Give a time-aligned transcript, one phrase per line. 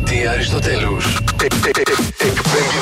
[0.00, 1.04] Νάτι Αριστοτέλους.
[1.42, 1.82] Εκπέμπει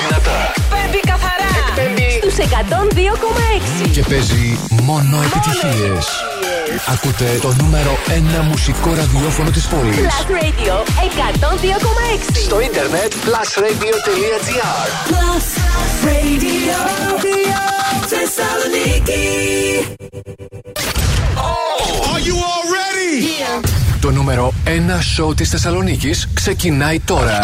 [0.02, 0.52] δυνατά.
[0.56, 1.50] Εκπέμπει καθαρά.
[1.68, 3.90] Εκπέμπει στους 102,6.
[3.92, 6.06] Και παίζει μόνο επιτυχίες.
[6.92, 7.98] Ακούτε το νούμερο
[8.40, 9.96] 1 μουσικό ραδιόφωνο της πόλης.
[9.96, 12.40] Plus Radio 102,6.
[12.44, 15.46] Στο ίντερνετ plusradio.gr Plus
[16.06, 16.78] Radio.
[18.12, 19.26] Θεσσαλονίκη.
[22.06, 22.65] Το
[24.26, 24.68] νούμερο 1
[25.14, 27.40] σοου της Θεσσαλονίκης ξεκινάει τώρα.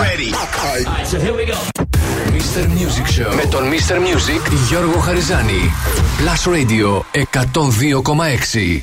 [2.30, 2.62] Mr.
[2.62, 3.95] Music Show με τον Mr.
[3.95, 5.73] Music Γιώργο Χαριζάνη.
[6.19, 8.83] Plus Radio 102,6.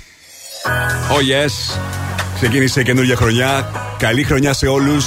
[1.10, 1.80] Oh yes.
[2.36, 3.72] Ξεκίνησε η καινούργια χρονιά.
[3.98, 5.06] Καλή χρονιά σε όλους.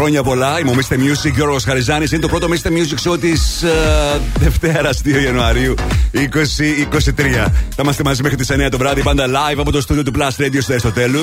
[0.00, 0.60] Χρόνια πολλά.
[0.60, 0.94] Είμαι ο Mr.
[0.94, 2.12] Music Γιώργος Χαριζάνης.
[2.12, 2.68] Είναι το πρώτο Mr.
[2.68, 3.64] Music Show της
[4.38, 5.74] Δευτέρας 2 Ιανουαρίου
[6.12, 7.52] 2023.
[7.68, 10.42] Θα είμαστε μαζί μέχρι τις 9 το βράδυ, πάντα live από το στούντιο του Plus
[10.42, 11.22] Radio στο Αριστοτέλου.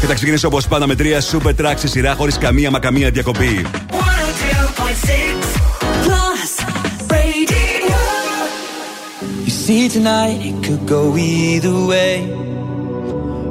[0.00, 3.10] Και θα ξεκινήσω όπως πάντα με τρία super tracks στη σειρά χωρίς καμία μα καμία
[3.10, 3.66] διακοπή.
[3.90, 3.96] 102.6
[6.06, 6.50] Plus
[7.08, 7.98] Radio.
[9.46, 12.14] You see, tonight it could go either way.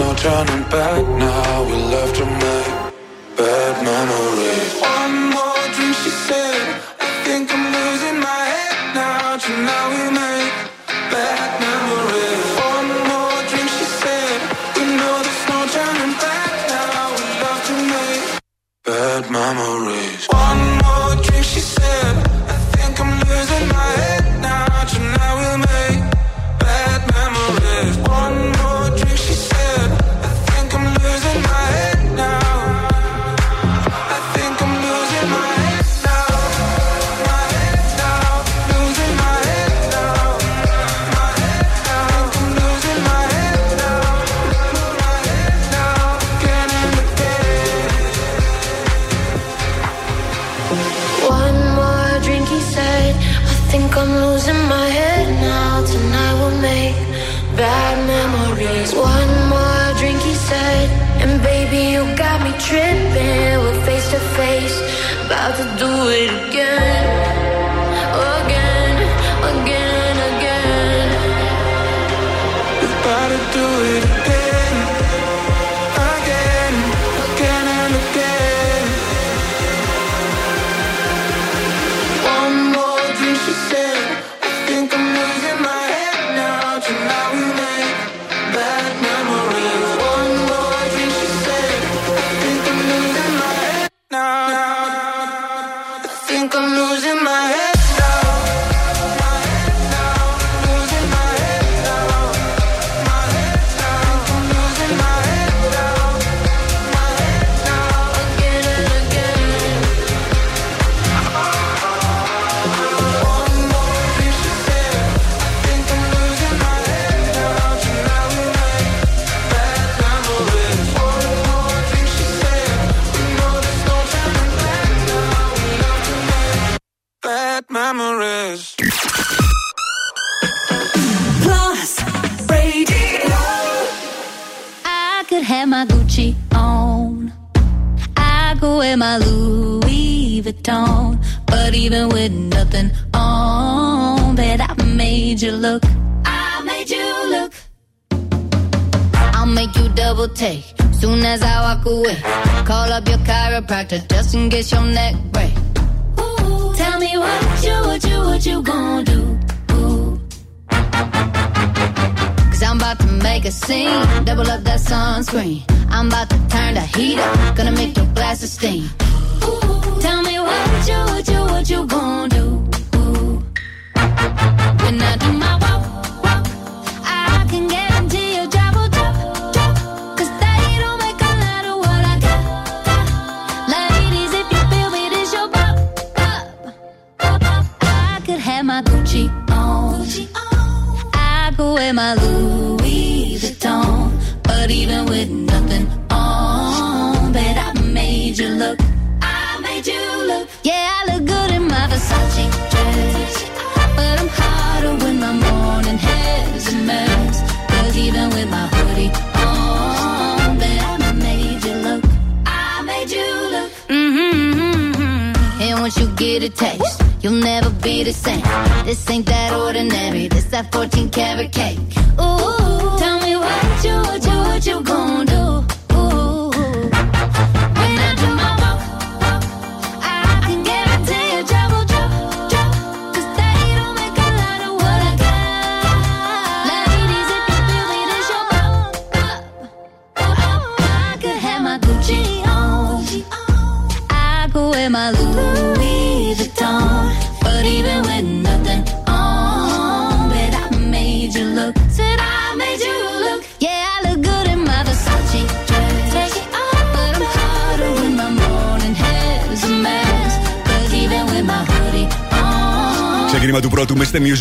[0.00, 1.64] no turning back now.
[1.64, 2.59] We love to make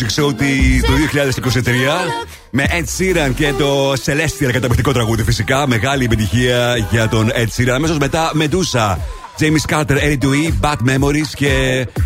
[0.10, 0.92] έδειξε ότι το
[1.64, 1.70] 2023
[2.50, 5.68] με Ed Sheeran και το Celestial καταπληκτικό τραγούδι φυσικά.
[5.68, 7.70] Μεγάλη επιτυχία για τον Ed Sheeran.
[7.70, 8.98] Αμέσως μετά Medusa.
[9.40, 11.50] James Carter, Eddie Dewey, Bad Memories και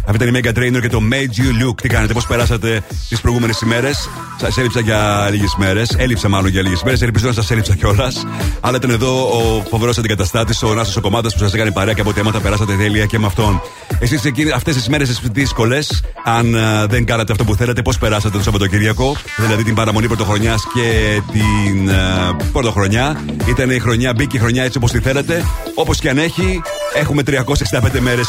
[0.07, 1.81] αυτή ήταν η Mega Trainer και το Made You Look.
[1.81, 5.95] Τι κάνετε, πώς περάσατε τις προηγούμενες ημέρες; Σας έλειψα για λίγες μέρες.
[5.97, 7.01] Έλειψα μάλλον για λίγες μέρες.
[7.01, 8.25] Ελπίζω να σας έλειψα κιόλας.
[8.59, 12.11] Αλλά ήταν εδώ ο φοβερός αντικαταστάτης, ο Νάσο ο που σας έκανε παρέα και από
[12.11, 13.61] θέματα περάσατε τέλεια και με αυτόν.
[13.99, 14.21] Εσείς
[14.55, 15.79] αυτές τις μέρες τις δύσκολε
[16.23, 20.63] αν ε, δεν κάνατε αυτό που θέλετε πώς περάσατε το Σαββατοκύριακο, δηλαδή την παραμονή πρωτοχρονιάς
[20.73, 23.21] και την uh, πρωτοχρονιά.
[23.47, 25.45] Ήταν η χρονιά, μπήκε η χρονιά έτσι όπως τη θέλατε.
[25.75, 26.61] Όπως και αν έχει,
[26.93, 28.27] έχουμε 365 μέρες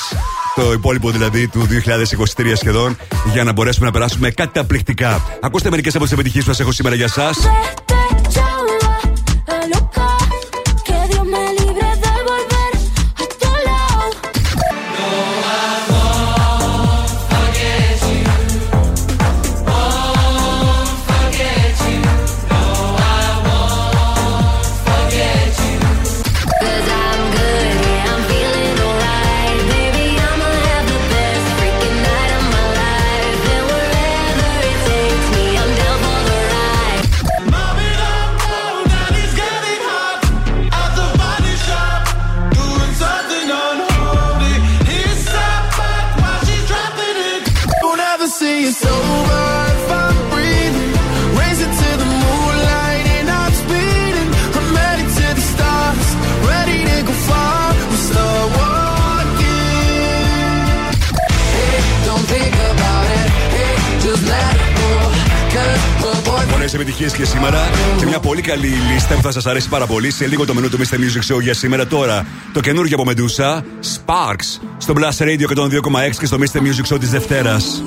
[0.54, 1.66] το υπόλοιπο δηλαδή του
[2.36, 2.96] 2023 σχεδόν
[3.32, 5.22] για να μπορέσουμε να περάσουμε κάτι καταπληκτικά.
[5.40, 7.30] Ακούστε μερικές από τις επιτυχίες που σας έχω σήμερα για εσά.
[68.54, 70.10] καλή λίστα που θα σας αρέσει πάρα πολύ.
[70.10, 70.94] Σε λίγο το μενού του Mr.
[70.94, 72.26] Music Show για σήμερα τώρα.
[72.52, 73.62] Το καινούργιο από Medusa,
[73.96, 76.58] Sparks, στο Blast Radio 102,6 και στο Mr.
[76.58, 77.82] Music Show της Δευτέρας.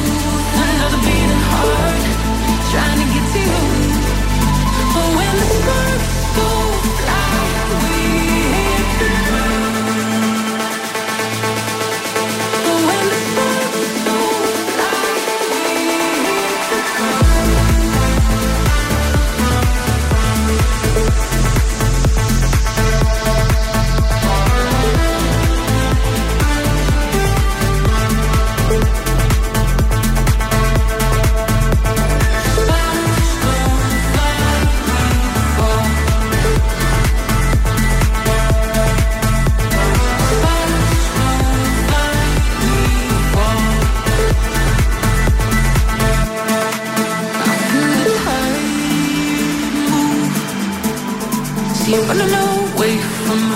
[0.54, 2.09] Another beating heart.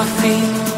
[0.04, 0.73] my feet.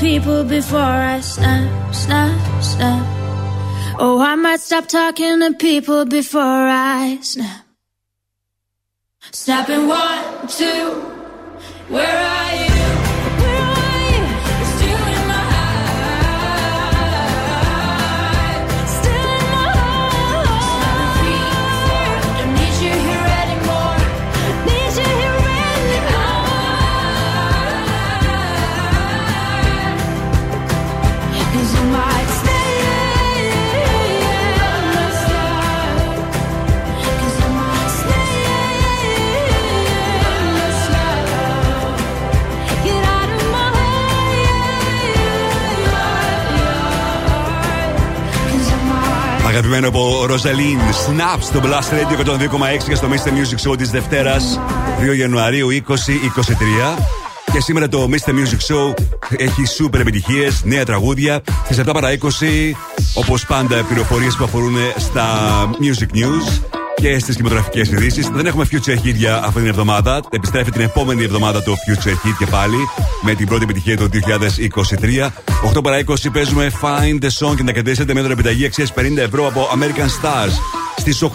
[0.00, 3.06] People before I snap, snap, snap.
[3.98, 7.66] Oh, I might stop talking to people before I snap.
[9.30, 10.09] Snapping one, two.
[50.42, 53.28] Ροζαλίν, Snap στο Blast Radio 102,6 και στο Mr.
[53.28, 54.60] Music Show της Δευτέρας
[55.00, 56.98] 2 Ιανουαρίου 2023.
[57.52, 58.30] Και σήμερα το Mr.
[58.30, 58.94] Music Show
[59.36, 61.42] έχει σούπερ επιτυχίες, νέα τραγούδια.
[61.64, 62.76] Στις 7 παρα 20,
[63.14, 65.26] όπως πάντα, πληροφορίες που αφορούν στα
[65.70, 66.60] Music News
[66.94, 68.28] και στις κινηματογραφικές ειδήσεις.
[68.28, 70.20] Δεν έχουμε Future Hit για αυτή την εβδομάδα.
[70.30, 72.76] Επιστρέφει την επόμενη εβδομάδα το Future Hit και πάλι
[73.22, 75.30] με την πρώτη επιτυχία του 2023.
[75.64, 79.16] 8 παρα 20 παίζουμε Find the Song και να κερδίσετε με τον επιταγή αξίας 50
[79.16, 80.52] ευρώ από American Stars.
[80.96, 81.28] Στις 8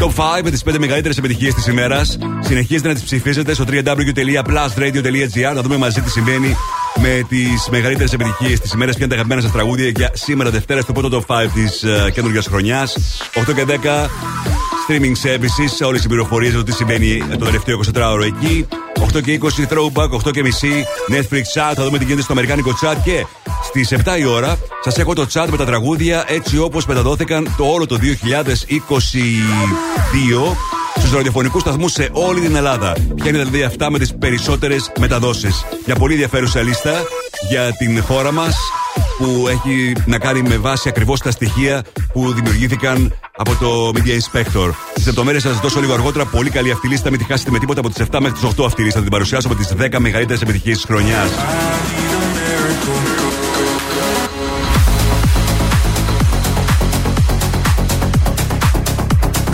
[0.00, 2.18] Top 5 με τις 5 μεγαλύτερες επιτυχίες της ημέρας.
[2.40, 6.56] Συνεχίζετε να τις ψηφίζετε στο www.plusradio.gr να δούμε μαζί τι συμβαίνει
[7.00, 8.94] με τις μεγαλύτερες επιτυχίες της ημέρας.
[8.94, 12.12] Ποια είναι τα αγαπημένα σας τραγούδια για σήμερα Δευτέρα στο πρώτο top 5 της uh,
[12.12, 12.96] καινούργιας χρονιάς.
[13.48, 13.72] 8 και 10
[14.88, 18.66] streaming services, όλες οι πληροφορίες για το τι συμβαίνει το τελευταίο 24ωρο εκεί.
[19.14, 22.78] 8 και 20 throwback, 8 και μισή Netflix chat, θα δούμε τι γίνεται στο αμερικάνικο
[22.82, 23.26] chat και
[23.62, 27.64] στις 7 η ώρα σας έχω το chat με τα τραγούδια έτσι όπως μεταδόθηκαν το
[27.64, 28.04] όλο το 2022
[30.96, 32.92] στους ραδιοφωνικούς σταθμούς σε όλη την Ελλάδα.
[33.14, 35.64] Ποια είναι δηλαδή αυτά με τις περισσότερες μεταδόσεις.
[35.86, 36.92] Μια πολύ ενδιαφέρουσα λίστα
[37.48, 38.56] για την χώρα μας
[39.18, 44.70] που έχει να κάνει με βάση ακριβώς τα στοιχεία που δημιουργήθηκαν από το Media Inspector.
[44.94, 46.24] Τι λεπτομέρειες θα σας δώσω λίγο αργότερα.
[46.24, 47.10] Πολύ καλή αυτή η λίστα.
[47.10, 48.98] Μην τη χάσετε με τίποτα από τις 7 μέχρι τις 8 αυτή η λίστα.
[48.98, 51.30] Θα την παρουσιάσω από τις 10 μεγαλύτερες επιτυχίες της χρονιάς.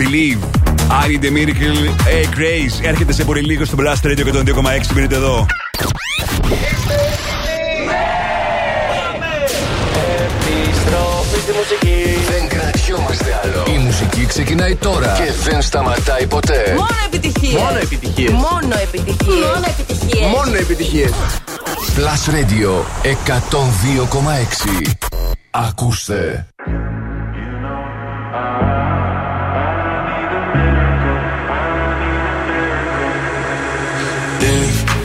[0.05, 0.39] Believe.
[1.01, 1.77] I need a miracle.
[2.09, 2.75] Hey, Grace.
[2.81, 4.93] Έρχεται σε πολύ λίγο στο Blast Radio 102,6.
[4.95, 5.45] Μείνετε εδώ.
[10.25, 12.03] Επιστροφή στη μουσική.
[12.29, 13.75] Δεν κρατιόμαστε άλλο.
[13.75, 16.73] Η μουσική ξεκινάει τώρα και δεν σταματάει ποτέ.
[16.75, 17.61] Μόνο επιτυχίες.
[17.61, 18.31] Μόνο επιτυχίες.
[18.31, 19.37] Μόνο επιτυχίες.
[19.43, 20.27] Μόνο επιτυχίες.
[20.27, 21.11] Μόνο επιτυχίες.
[21.95, 22.71] Plus Radio
[23.13, 24.91] 102,6.
[25.51, 26.47] Ακούστε.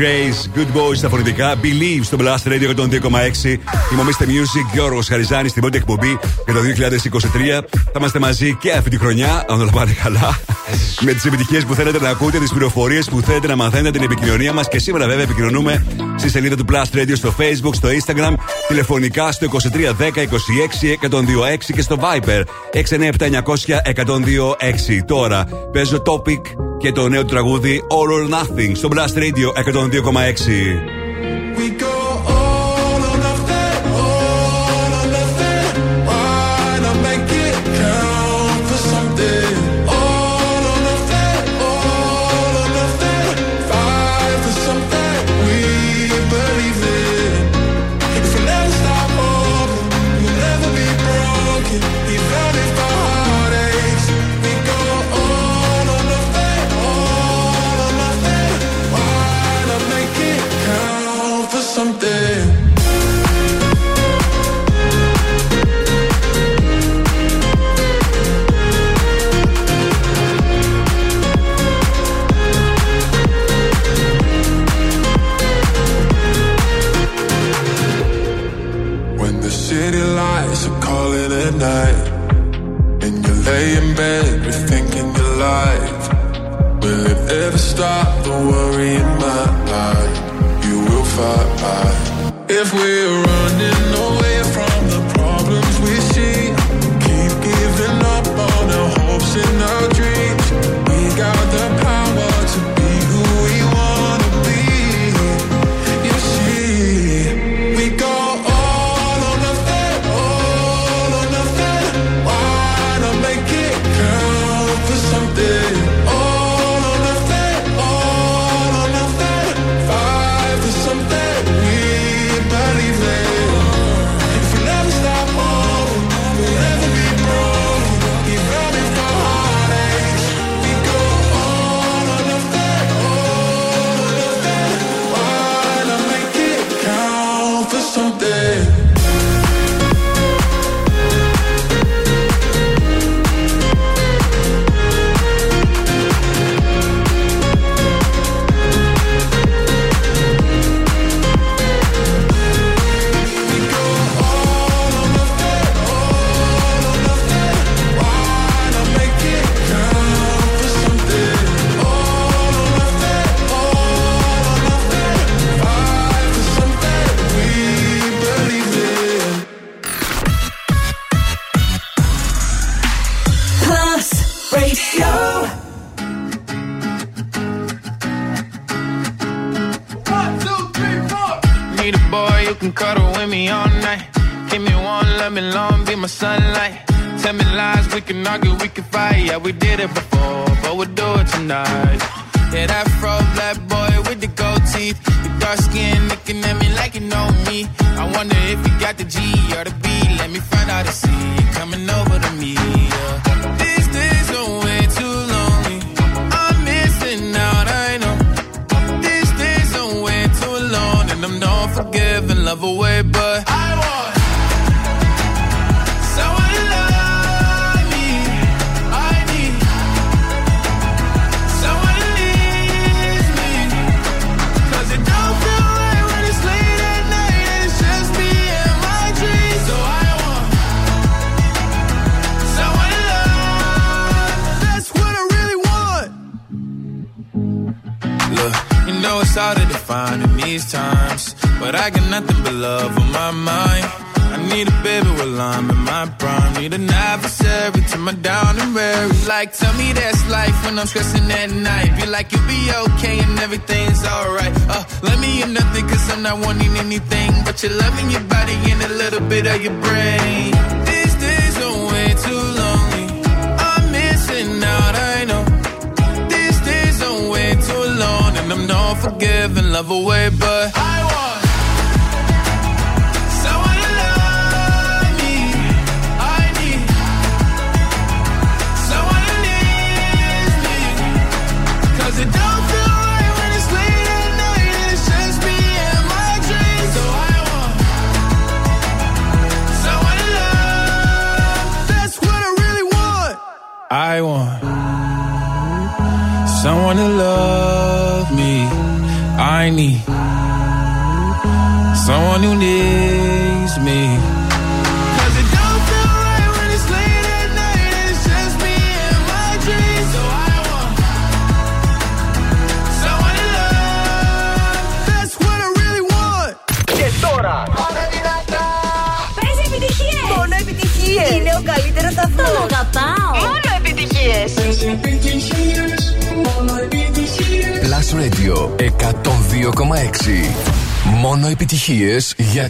[0.00, 1.54] Grace, Good Boys στα φωνητικά.
[1.62, 3.56] Believe στο Blast Radio 102,6.
[3.88, 7.64] Θυμόμαστε Music, Γιώργο Χαριζάνη στην πρώτη εκπομπή για το 2023.
[7.72, 10.38] Θα είμαστε μαζί και αυτή τη χρονιά, αν όλα πάνε καλά.
[11.00, 14.52] με τις επιτυχίες που θέλετε να ακούτε, τις πληροφορίες που θέλετε να μαθαίνετε, την επικοινωνία
[14.52, 14.68] μας.
[14.68, 15.86] Και σήμερα βέβαια επικοινωνούμε
[16.16, 18.34] στη σελίδα του Blast Radio στο Facebook, στο Instagram,
[18.68, 23.30] τηλεφωνικά στο 2310 26 126 και στο Viber 697
[23.84, 25.04] 126.
[25.06, 26.40] Τώρα παίζω topic
[26.80, 30.99] και το νέο του τραγούδι All or Nothing στο Blast Radio 102,6.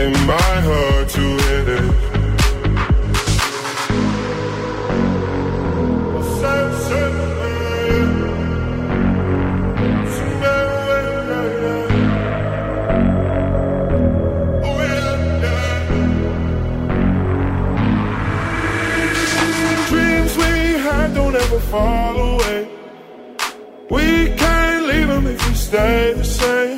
[0.00, 1.90] It might hurt to hit it.
[19.88, 22.68] Dreams we had don't ever fall away.
[23.90, 26.77] We can't leave them if we stay the same.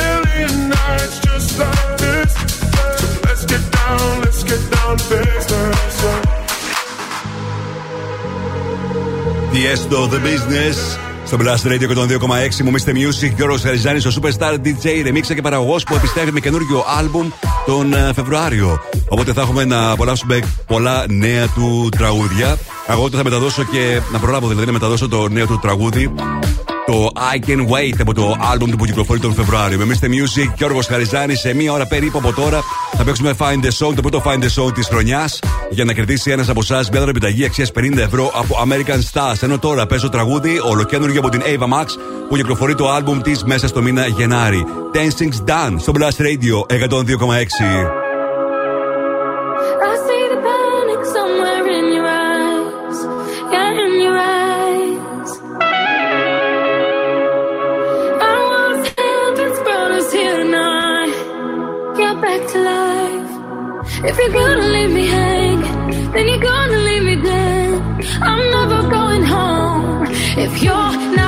[0.00, 2.32] million nights just like this.
[3.00, 5.94] So let's get down, let's get down business.
[9.52, 10.76] Tiesto, The Business,
[11.24, 12.90] στο Blast Radio και τον 2,6 μου Mr.
[12.90, 17.28] Music, Γιώργος Χαριζάνη, ο Superstar DJ, ρεμίξα και παραγωγός που επιστρέφει με καινούριο άλμπουμ
[17.66, 18.80] τον ε, Φεβρουάριο.
[19.08, 22.56] Οπότε θα έχουμε να απολαύσουμε πολλά νέα του τραγούδια.
[22.88, 26.12] Εγώ θα μεταδώσω και να προλάβω δηλαδή να μεταδώσω το νέο του τραγούδι
[26.86, 29.78] το I Can Wait από το album του που κυκλοφορεί τον Φεβρουάριο.
[29.78, 30.06] Με Mr.
[30.06, 32.60] Music και Όργο Χαριζάνη σε μία ώρα περίπου από τώρα
[32.96, 35.38] θα παίξουμε Find the Song, το πρώτο Find the Song της χρονιάς
[35.70, 39.42] για να κερδίσει ένας από εσάς μια επιταγή αξίας 50 ευρώ από American Stars.
[39.42, 41.86] Ενώ τώρα παίζω τραγούδι ολοκένουργιο από την Ava Max
[42.28, 44.64] που κυκλοφορεί το album της μέσα στο μήνα Γενάρη.
[44.94, 48.01] Dancing's Done στο Blast Radio 102,6.
[64.04, 65.60] If you're gonna leave me hang,
[66.12, 67.82] then you're gonna leave me dead.
[68.20, 70.06] I'm never going home
[70.44, 71.21] if you're not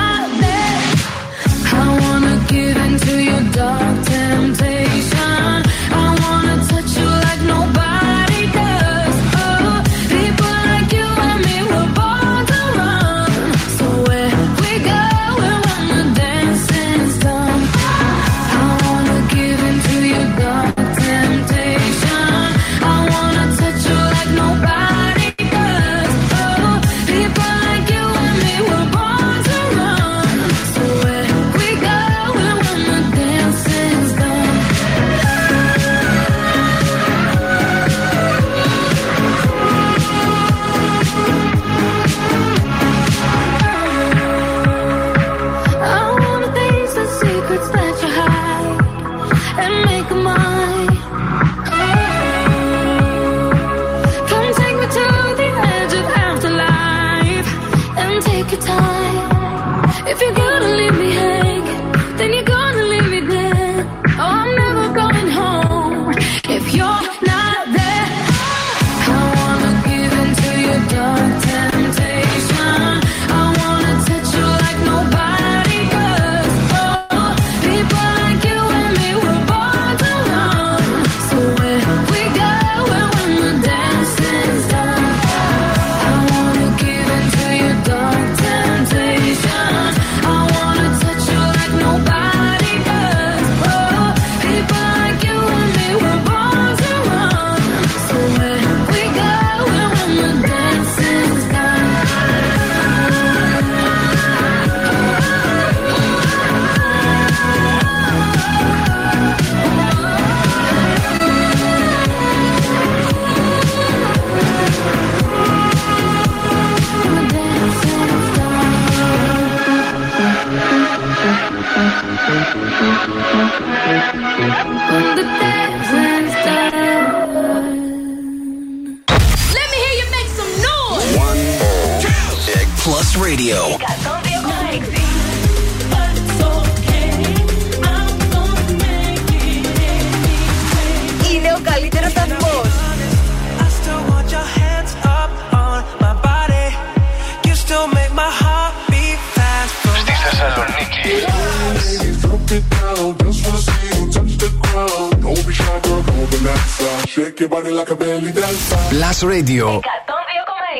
[159.14, 159.80] Plus Radio.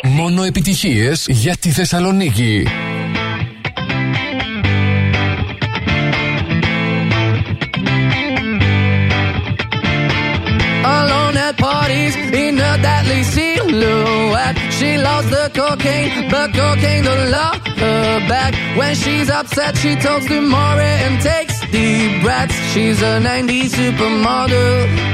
[0.03, 2.67] Μόνο επιτυχίες για τη Θεσσαλονίκη.
[10.85, 12.15] Alone at parties
[12.45, 14.57] in a deadly silhouette.
[14.79, 18.53] She loves the cocaine, but cocaine don't love her back.
[18.79, 22.57] When she's upset, she talks to Maury and takes deep breaths.
[22.73, 25.14] She's a 90s supermodel.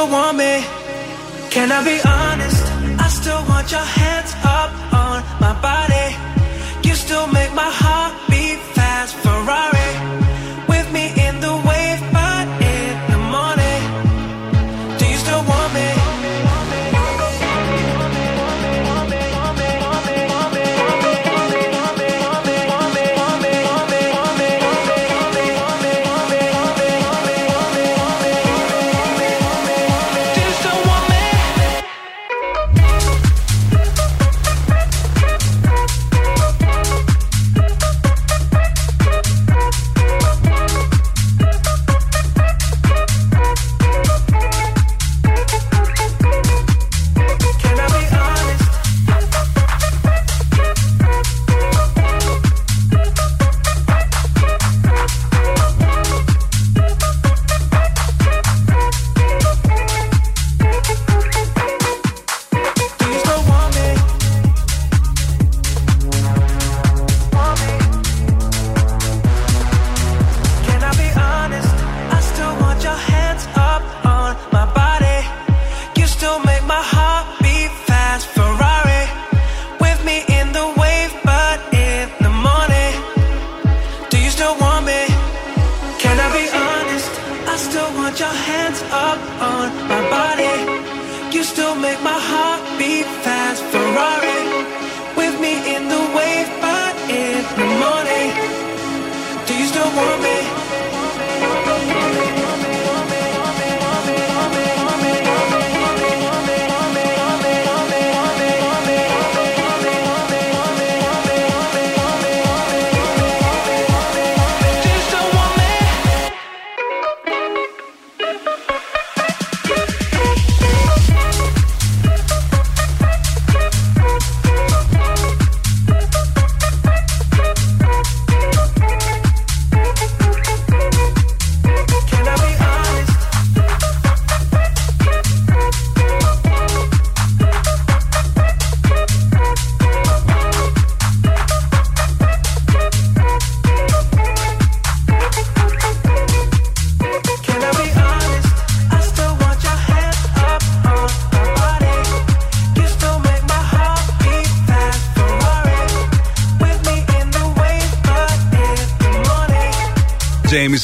[0.00, 0.64] still want me?
[1.50, 2.64] Can I be honest?
[3.04, 4.09] I still want your hand.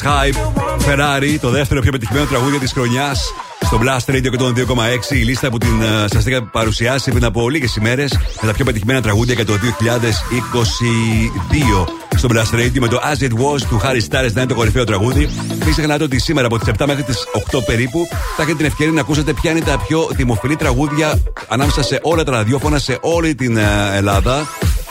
[0.06, 0.38] Hype
[0.86, 4.62] Ferrari, το δεύτερο πιο πετυχημένο τραγούδι της χρονιάς στο Blast Radio και τον 2,6.
[5.10, 8.64] Η λίστα που την uh, σας είχα παρουσιάσει πριν από λίγες ημέρες με τα πιο
[8.64, 9.58] πετυχημένα τραγούδια για το 2022
[12.16, 14.84] στο Blast Radio με το As It Was του Harry Styles να είναι το κορυφαίο
[14.84, 15.28] τραγούδι.
[15.48, 18.92] Μην ξεχνάτε ότι σήμερα από τις 7 μέχρι τις 8 περίπου θα έχετε την ευκαιρία
[18.92, 23.34] να ακούσετε ποια είναι τα πιο δημοφιλή τραγούδια ανάμεσα σε όλα τα ραδιόφωνα σε όλη
[23.34, 23.62] την ε,
[23.94, 24.46] Ελλάδα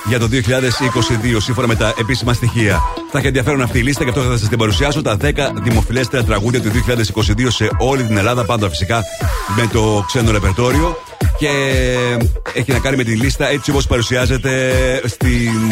[0.08, 2.82] για το 2022 σύμφωνα με τα επίσημα στοιχεία.
[3.12, 5.01] Θα έχει ενδιαφέρον αυτή η λίστα και αυτό θα σας την παρουσιάσω.
[5.01, 5.28] Τα 10
[5.64, 9.03] δημοφιλέστερα τραγούδια του 2022 σε όλη την Ελλάδα, πάντα φυσικά
[9.58, 10.97] με το ξένο ρεπερτόριο.
[11.38, 11.49] Και
[12.53, 14.72] έχει να κάνει με τη λίστα έτσι όπως παρουσιάζεται
[15.06, 15.72] στην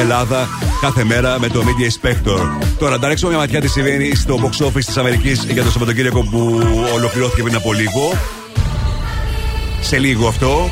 [0.00, 0.48] Ελλάδα
[0.80, 2.66] κάθε μέρα με το Media Inspector.
[2.78, 6.20] Τώρα, να ρίξουμε μια ματιά τι συμβαίνει στο box office της Αμερικής για το Σαββατοκύριακο
[6.20, 6.60] που
[6.94, 8.12] ολοκληρώθηκε πριν από λίγο.
[9.80, 10.70] Σε λίγο αυτό.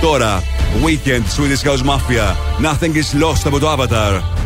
[0.00, 0.42] Τώρα,
[0.84, 4.37] Weekend, Swedish House Mafia, Nothing is Lost από το Avatar.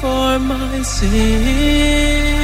[0.00, 2.39] For my sins.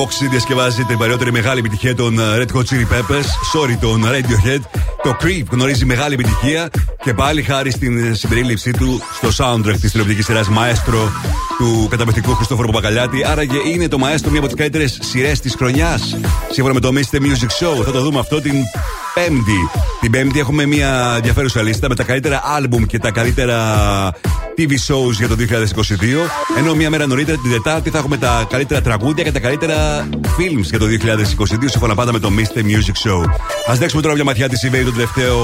[0.00, 3.28] Moxie διασκευάζει την παλιότερη μεγάλη επιτυχία των ε, Red Hot Chili Peppers.
[3.54, 4.60] Sorry, των Radiohead.
[5.02, 6.70] Το Creep γνωρίζει μεγάλη επιτυχία
[7.02, 11.08] και πάλι χάρη στην ε, συμπερίληψή του στο soundtrack της τηλεοπτικής σειράς Maestro
[11.58, 13.24] του καταπληκτικού Χριστόφορου Παπακαλιάτη.
[13.26, 16.16] Άραγε είναι το Maestro μία από τις καλύτερες σειρές της χρονιάς.
[16.50, 17.16] Σύμφωνα με το Mr.
[17.16, 17.84] Music Show.
[17.84, 18.54] Θα το δούμε αυτό την
[19.14, 19.68] Πέμπτη.
[20.00, 23.56] Την Πέμπτη έχουμε μια ενδιαφέρουσα λίστα με τα καλύτερα άλμπουμ και τα καλύτερα
[24.60, 25.44] TV shows για το 2022.
[26.58, 30.62] Ενώ μία μέρα νωρίτερα, την Τετάρτη, θα έχουμε τα καλύτερα τραγούδια και τα καλύτερα films
[30.62, 31.64] για το 2022.
[31.64, 32.58] Σύμφωνα πάντα με το Mr.
[32.58, 33.24] Music Show.
[33.70, 35.38] Α δέξουμε τώρα μια ματιά τι συμβαίνει το τελευταίο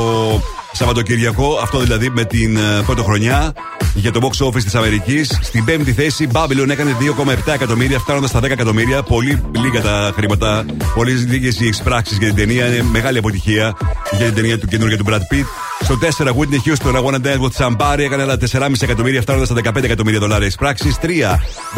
[0.73, 1.59] Σαββατοκύριακο.
[1.63, 3.53] Αυτό δηλαδή με την ε, πρωτοχρονιά
[3.95, 5.39] για το box office της Αμερικής.
[5.43, 9.03] Στην πέμπτη θέση, Babylon έκανε 2,7 εκατομμύρια, φτάνοντας στα 10 εκατομμύρια.
[9.03, 10.65] Πολύ λίγα τα χρήματα,
[10.95, 12.67] πολύ λίγες οι εξπράξεις για την ταινία.
[12.67, 13.77] Είναι μεγάλη αποτυχία
[14.11, 15.47] για την ταινία του καινούργια του Brad Pitt.
[15.87, 19.57] Στο 4, Whitney Houston, I Wanna Dance with Somebody έκανε άλλα 4,5 εκατομμύρια, φτάνοντας στα
[19.57, 20.97] 15 εκατομμύρια δολάρια εισπράξει.
[21.03, 21.07] 3,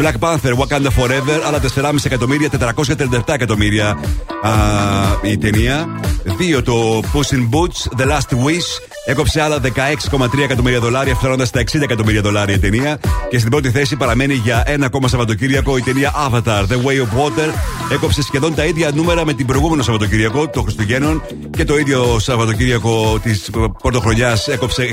[0.01, 3.89] Black Panther, Wakanda Forever, άλλα 4,5 εκατομμύρια, 437 εκατομμύρια
[4.41, 4.51] α,
[5.21, 5.87] η ταινία.
[6.57, 8.69] 2, το Puss in Boots, The Last Wish,
[9.09, 12.97] έκοψε άλλα 16,3 εκατομμύρια δολάρια, φτάνοντα στα 60 εκατομμύρια δολάρια η ταινία.
[13.29, 17.19] Και στην πρώτη θέση παραμένει για ένα ακόμα Σαββατοκύριακο η ταινία Avatar, The Way of
[17.19, 17.53] Water.
[17.91, 21.21] Έκοψε σχεδόν τα ίδια νούμερα με την προηγούμενο Σαββατοκύριακο, το Χριστουγέννων.
[21.57, 23.49] Και το ίδιο Σαββατοκύριακο της
[23.81, 24.83] πρωτοχρονιάς έκοψε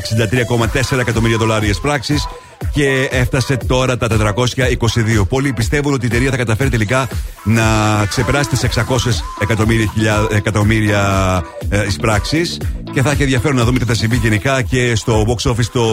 [0.93, 2.27] 63,4 εκατομμύρια δολάρια πράξεις
[2.73, 5.27] και έφτασε τώρα τα 422.
[5.29, 7.09] Πολλοί πιστεύουν ότι η εταιρεία θα καταφέρει τελικά
[7.45, 7.64] να
[8.09, 12.59] ξεπεράσει τις 600 εκατομμύρια, χιλιά- εκατομμύρια ε, εισπράξεις
[12.97, 15.84] και θα έχει ενδιαφέρον να δούμε τι θα συμβεί γενικά και στο box office το...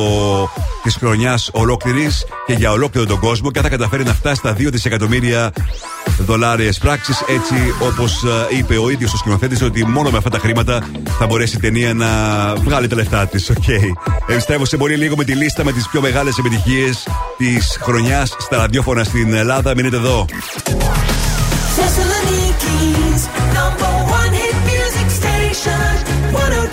[0.83, 4.67] της χρονιάς ολόκληρης και για ολόκληρο τον κόσμο και θα καταφέρει να φτάσει στα 2
[4.71, 5.51] δισεκατομμύρια
[6.19, 7.13] δολάρια εισπράξει.
[7.27, 8.23] Έτσι, όπως
[8.57, 10.83] είπε ο ίδιος ο σκηνοθέτης, ότι μόνο με αυτά τα χρήματα
[11.19, 12.07] θα μπορέσει η ταινία να
[12.55, 13.51] βγάλει τα λεφτά της.
[13.51, 14.13] Okay.
[14.27, 18.57] Επιστρέφω σε πολύ λίγο με τη λίστα με τις πιο μεγάλες επιτυχίες της χρονιάς στα
[18.57, 19.73] ραδιόφωνα στην Ελλάδα.
[19.75, 20.25] Μείνετε εδώ.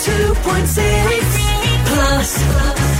[0.00, 0.80] 102.6
[1.84, 2.99] plus radio.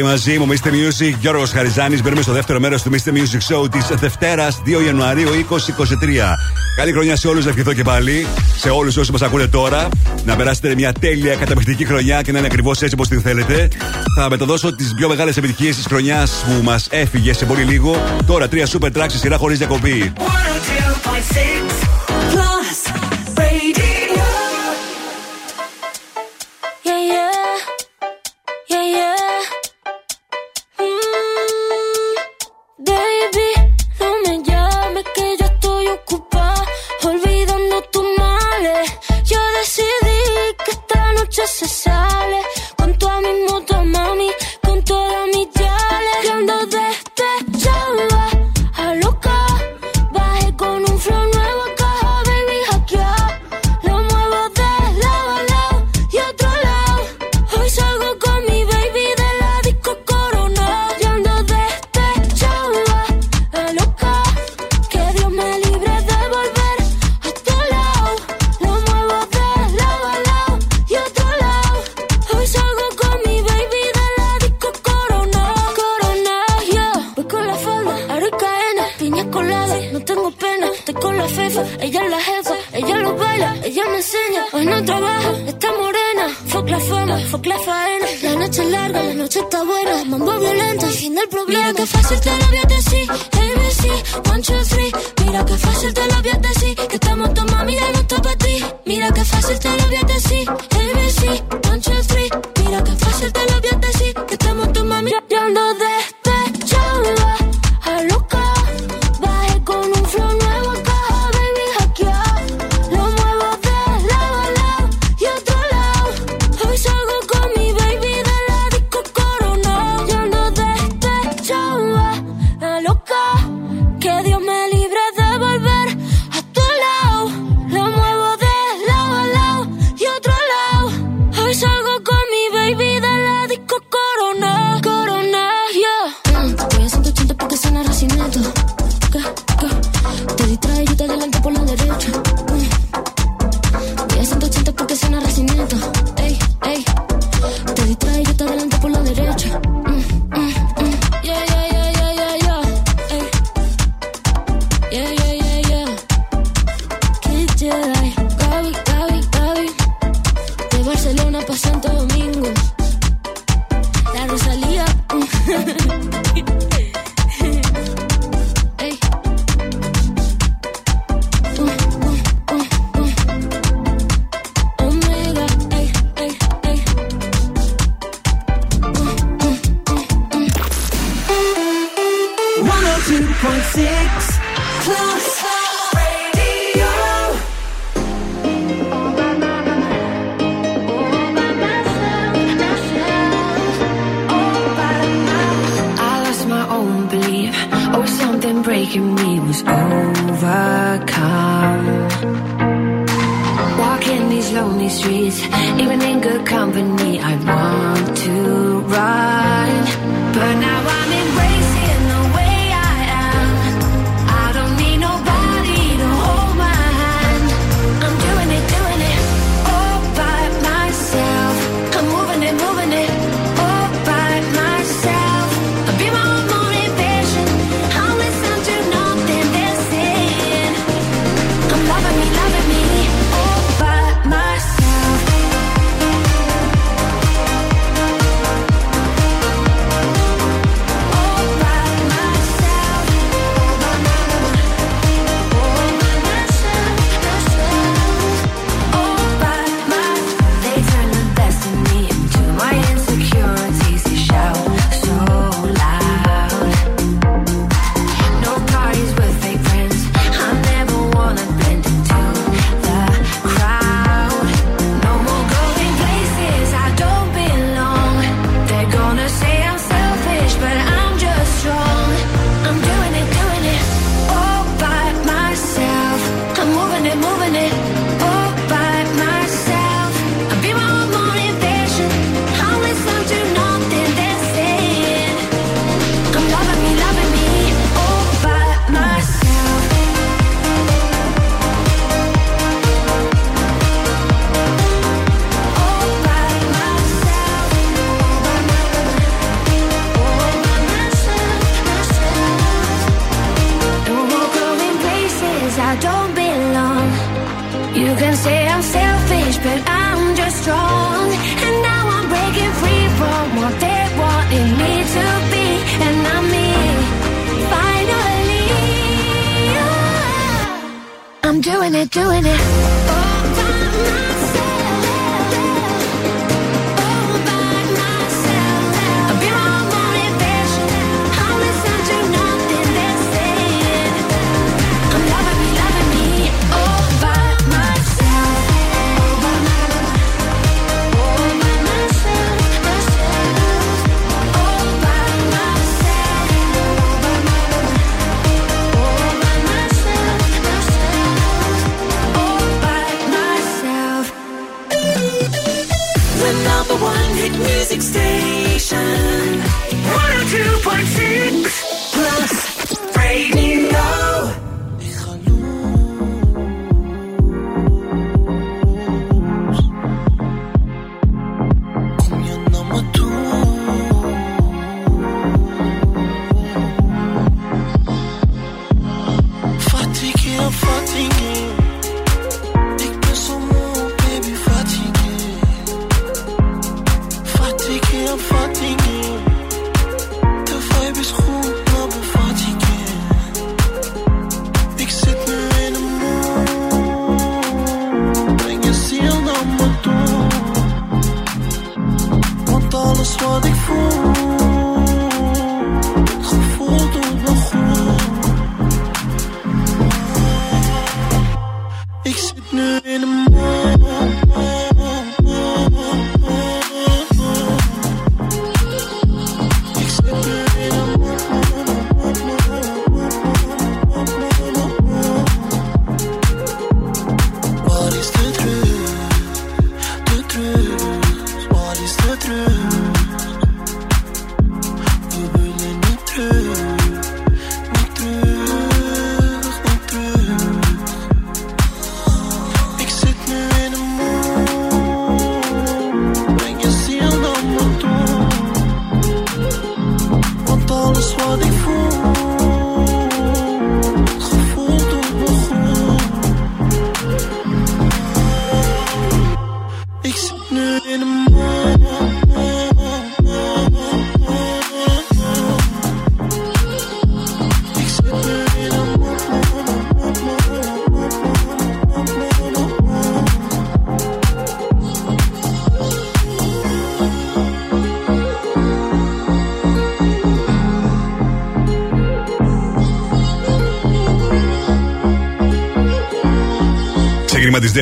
[0.00, 0.66] πάλι μαζί μου, Mr.
[0.66, 2.02] Music, Γιώργος Χαριζάνης.
[2.02, 3.08] Μπαίνουμε στο δεύτερο μέρος του Mr.
[3.08, 6.36] Music Show της Δευτέρας, 2 Ιανουαρίου 2023.
[6.76, 8.26] Καλή χρονιά σε όλους, ευχηθώ και πάλι.
[8.56, 9.88] Σε όλους όσοι μας ακούνε τώρα,
[10.24, 13.68] να περάσετε μια τέλεια καταπληκτική χρονιά και να είναι ακριβώς έτσι όπως την θέλετε.
[14.16, 18.02] Θα μεταδώσω τις πιο μεγάλες επιτυχίες της χρονιάς που μας έφυγε σε πολύ λίγο.
[18.26, 20.12] Τώρα τρία super tracks σειρά χωρίς διακοπή.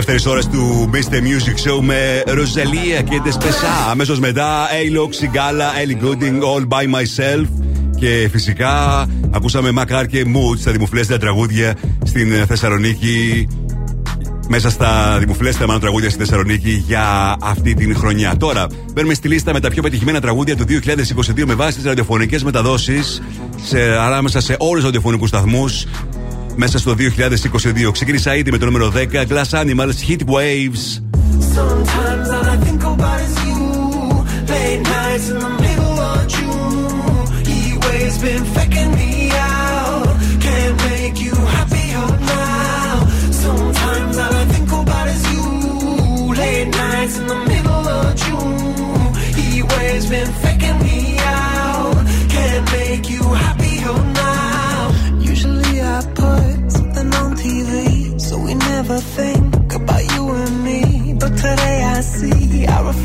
[0.02, 1.14] δεύτερη ώρα του Mr.
[1.14, 3.90] Music Show με Ροζαλία και Ντεσπεσά.
[3.90, 7.46] Αμέσως μετά, Έιλο Ξιγκάλα, Ellie Gooding, All by Myself.
[7.98, 11.74] Και φυσικά ακούσαμε Μακάρ και Mood στα δημοφιλέστερα τραγούδια
[12.04, 13.46] στην ε, Θεσσαλονίκη
[14.48, 18.36] μέσα στα δημοφιλέστερα μάλλον τραγούδια στη Θεσσαλονίκη για αυτή την χρονιά.
[18.36, 22.44] Τώρα, μπαίνουμε στη λίστα με τα πιο πετυχημένα τραγούδια του 2022 με βάση τις ραδιοφωνικές
[22.44, 23.22] μεταδόσεις
[24.00, 25.84] ανάμεσα σε όλους τους ραδιοφωνικούς σταθμούς
[26.56, 27.90] μέσα στο 2022.
[27.92, 31.00] Ξεκίνησα ήδη με το νούμερο 10, Glass Animals, Heat Waves.
[47.18, 49.14] in the middle of June.
[49.38, 51.94] He waves been faking me out.
[52.28, 53.65] Can't make you happy.
[62.56, 62.95] I hour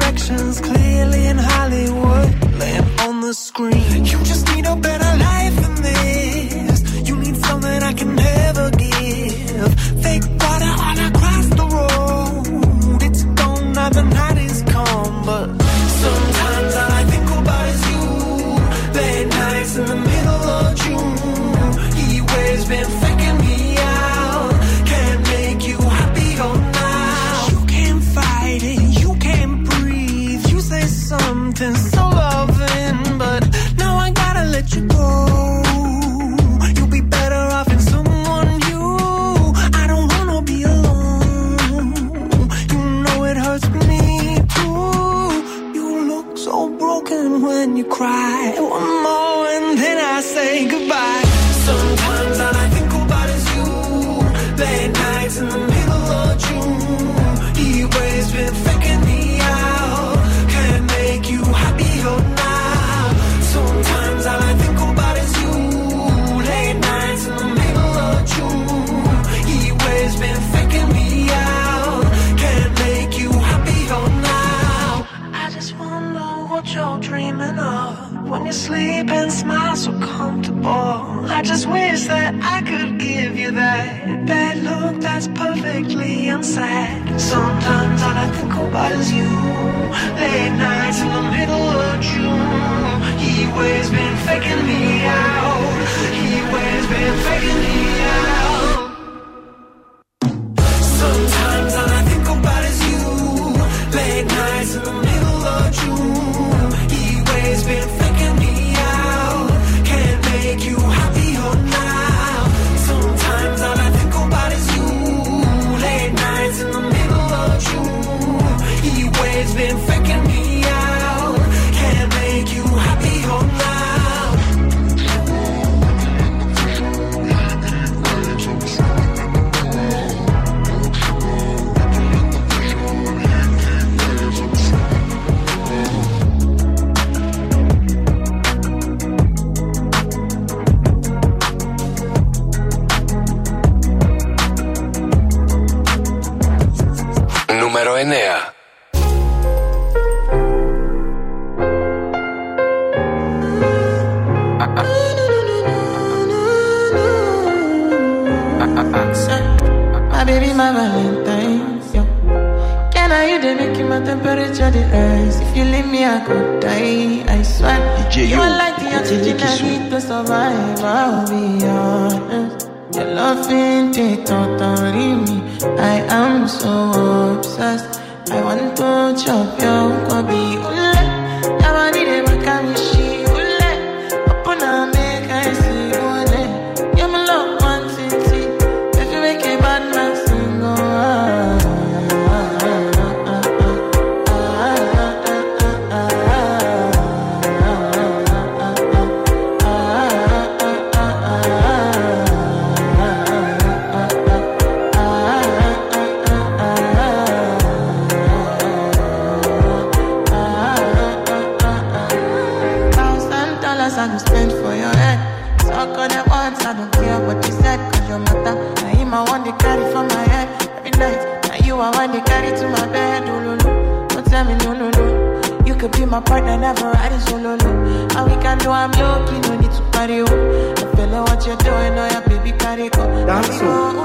[214.02, 215.61] I go spend for your head.
[215.61, 218.56] Suck on it once, I don't care what you said, cause your matter.
[218.82, 221.22] Now him I want to carry for my head every night.
[221.45, 223.30] Now you I want to carry to my bed.
[223.30, 224.07] Oh, no, no.
[224.07, 225.65] Don't tell me no, no, no.
[225.68, 227.72] You could be my partner, never ride it solo, no.
[228.18, 230.26] And we can do I'm low-key, no need to party, oh.
[230.26, 233.06] I feel like what you're doing, oh, yeah, baby, carry go.
[233.28, 234.02] Dance, Carry go,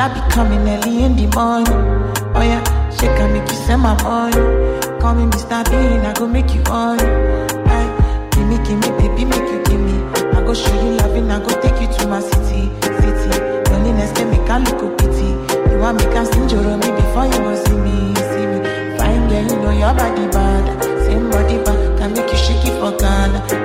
[0.00, 1.68] I be coming early in the morning?
[2.34, 4.32] Oh yeah, she can make you send my money.
[4.98, 5.60] Call me Mr.
[5.70, 6.98] Bean, I go make you on.
[6.98, 10.00] Aye, give me, give me, baby, make you give me.
[10.32, 13.28] I go show you loving, I go take you to my city, city.
[13.68, 15.36] Loneliness can make I look pity.
[15.70, 18.58] You want me can sing your me before you go see me, see me.
[18.96, 20.82] Fine girl, you know your body bad.
[21.04, 23.59] Same body bad, can make you shake it for Ghana.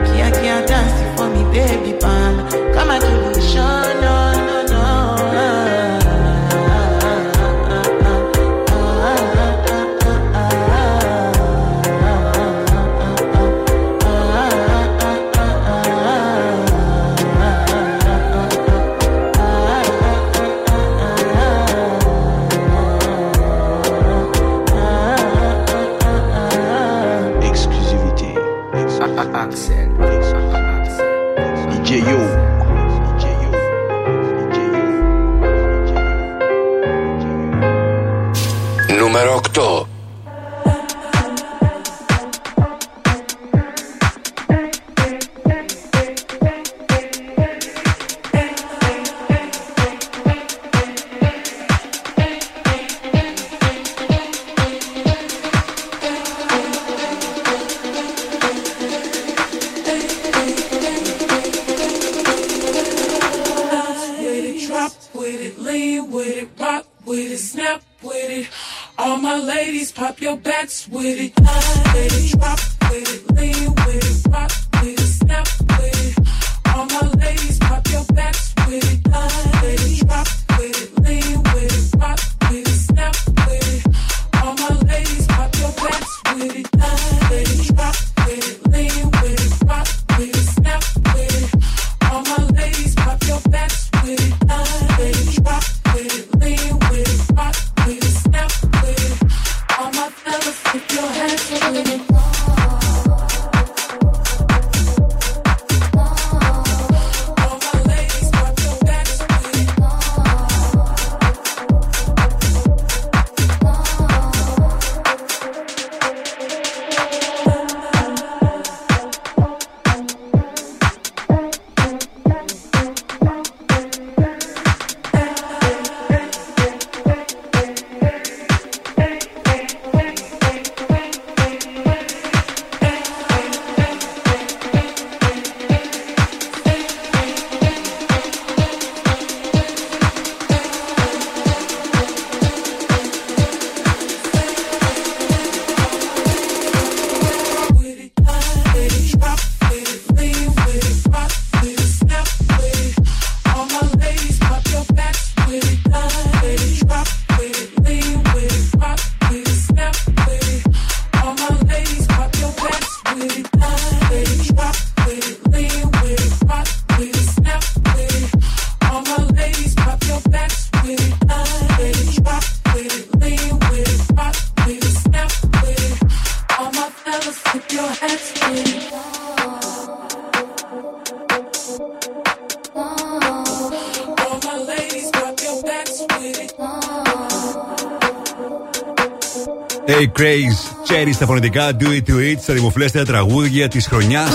[191.06, 194.30] φέρει στα φωνητικά Do It To It στα δημοφιλέστερα τραγούδια της χρονιάς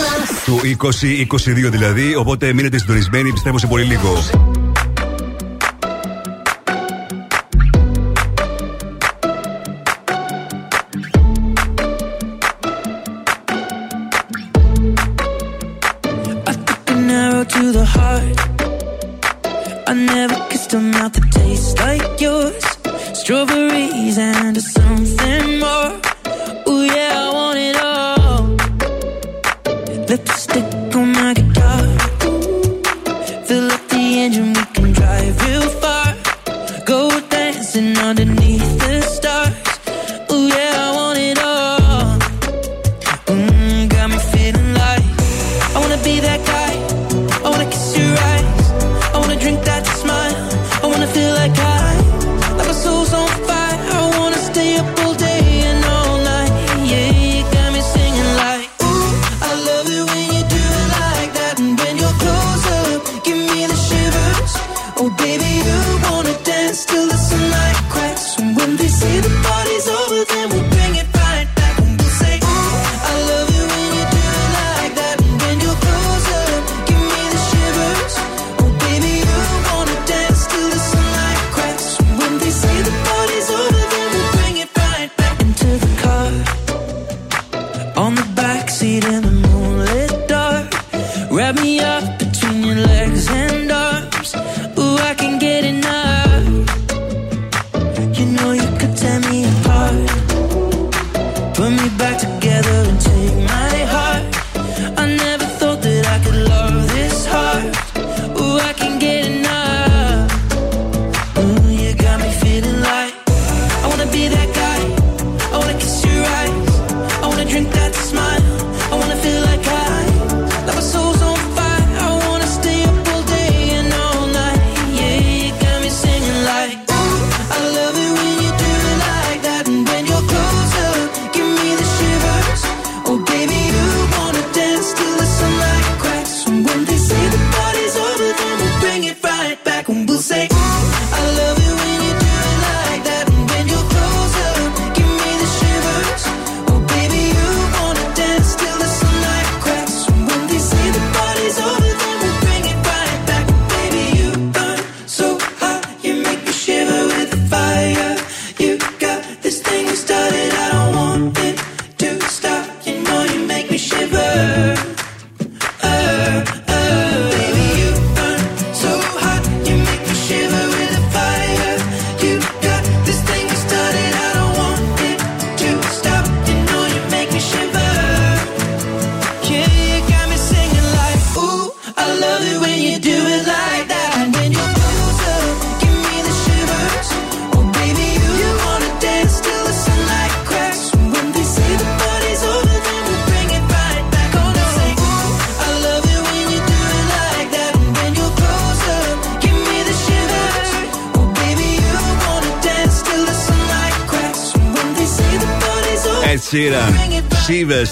[0.45, 0.61] του
[1.67, 2.15] 2022 δηλαδή.
[2.15, 4.50] Οπότε μείνετε συντονισμένοι, επιστρέφω σε πολύ λίγο.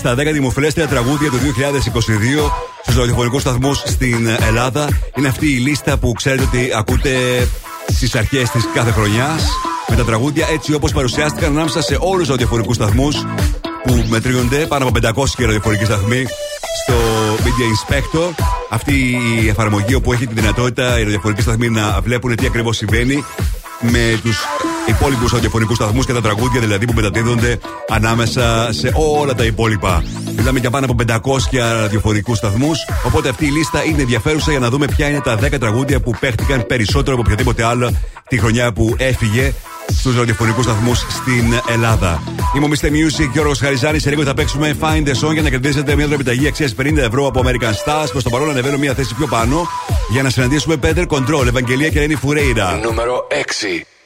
[0.08, 2.50] τα 10 δημοφιλέστερα τραγούδια του 2022
[2.82, 4.88] στους ραδιοφωνικούς σταθμούς στην Ελλάδα.
[5.16, 7.12] Είναι αυτή η λίστα που ξέρετε ότι ακούτε
[7.88, 9.42] στις αρχές της κάθε χρονιάς
[9.88, 13.26] με τα τραγούδια έτσι όπως παρουσιάστηκαν ανάμεσα σε όλους τους ραδιοφωνικούς σταθμούς
[13.84, 16.26] που μετριονται πάνω από 500 ραδιοφωνικοί σταθμοί
[16.82, 16.94] στο
[17.44, 18.30] Media Inspector.
[18.70, 18.94] Αυτή
[19.42, 23.24] η εφαρμογή όπου έχει τη δυνατότητα οι ραδιοφωνικοί σταθμοί να βλέπουν τι ακριβώς συμβαίνει
[23.80, 24.38] με τους
[24.88, 27.58] υπόλοιπους ραδιοφωνικούς σταθμούς και τα τραγούδια δηλαδή που μεταδίδονται
[27.88, 30.02] ανάμεσα σε όλα τα υπόλοιπα.
[30.36, 32.78] Μιλάμε για πάνω από 500 ραδιοφωνικούς σταθμούς.
[33.04, 36.14] Οπότε αυτή η λίστα είναι ενδιαφέρουσα για να δούμε ποια είναι τα 10 τραγούδια που
[36.20, 37.90] παίχτηκαν περισσότερο από οποιαδήποτε άλλο
[38.28, 39.52] τη χρονιά που έφυγε
[39.88, 42.22] στους ραδιοφωνικούς σταθμούς στην Ελλάδα.
[42.56, 42.86] Είμαι ο Mr.
[42.86, 44.02] Music και ο Χαριζάνης.
[44.02, 47.26] Σε λίγο θα παίξουμε Find the Song για να κερδίσετε μια δρομηταγή αξίας 50 ευρώ
[47.26, 48.08] από American Stars.
[48.10, 49.68] Προς το παρόν ανεβαίνω μια θέση πιο πάνω
[50.10, 52.80] για να συναντήσουμε Peter Control, Ευαγγελία και Ρένι Φουρέιρα.
[52.82, 53.26] Νούμερο
[53.80, 53.97] 6.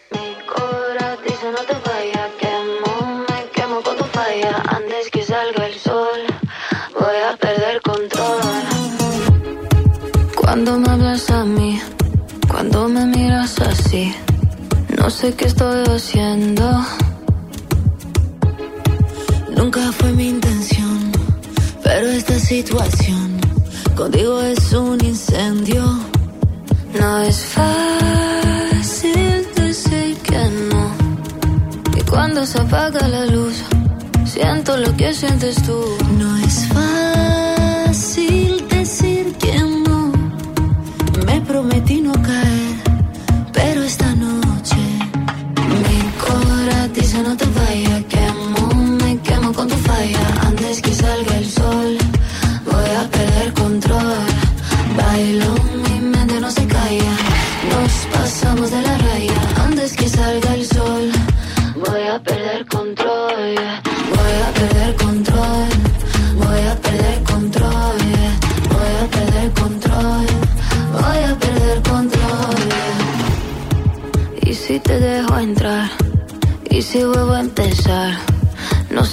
[15.23, 15.72] sé que estoy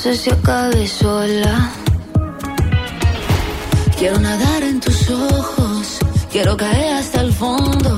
[0.02, 1.72] sé si acabé sola.
[3.98, 6.00] Quiero nadar en tus ojos,
[6.32, 7.92] quiero caer hasta el fondo,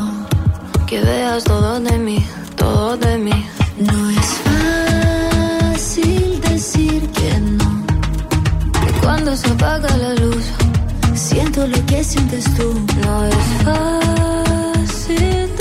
[0.87, 2.25] que veas todo de mí,
[2.55, 3.45] todo de mí.
[3.77, 7.69] No es fácil decir que no,
[8.83, 10.45] que cuando se apaga la luz,
[11.13, 12.67] siento lo que sientes tú.
[13.03, 15.60] No es fácil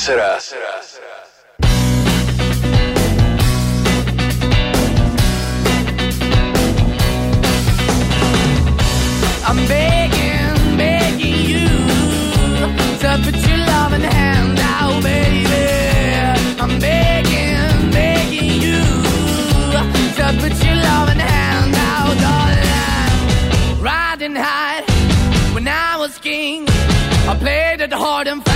[0.00, 0.38] será.
[9.46, 11.68] I'm begging, begging you
[13.02, 15.68] to put your loving hand out, baby.
[16.62, 18.82] I'm begging, begging you
[20.16, 23.82] to put your loving hand out, darling.
[23.82, 24.82] Riding high
[25.52, 26.66] when I was king,
[27.28, 28.49] I played it hard and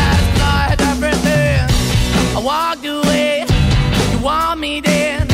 [2.44, 3.46] walked away,
[4.12, 5.26] you want me then,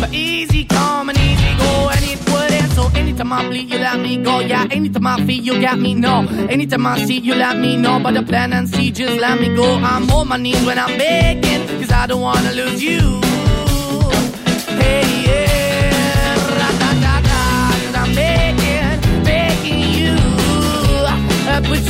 [0.00, 2.72] but easy come and easy go, and it wouldn't.
[2.72, 4.40] So anytime I bleed, you let me go.
[4.40, 5.94] Yeah, anytime I feel, you got me.
[5.94, 8.00] No, anytime I see, you let me know.
[8.02, 9.76] But the plan and see, just let me go.
[9.76, 13.20] I'm on my knees when I'm begging, cause I don't wanna lose you.
[14.82, 20.14] Hey, yeah, ra-da-da-da, cause I'm begging, begging you.
[21.52, 21.89] Uh, put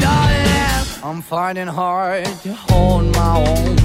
[0.00, 0.86] Darling.
[1.02, 3.76] I'm finding hard to hold my own.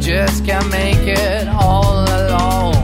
[0.00, 2.74] Just can't make it all alone.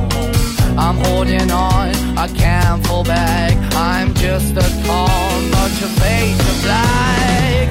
[0.78, 3.54] I'm holding on, I can't fall back.
[3.74, 7.68] I'm just a call, but your face is black.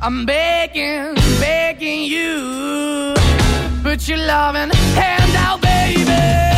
[0.00, 3.14] I'm begging, begging you.
[3.82, 6.57] Put your loving hand out, baby.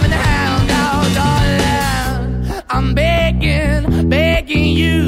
[2.73, 5.01] I'm begging, begging you.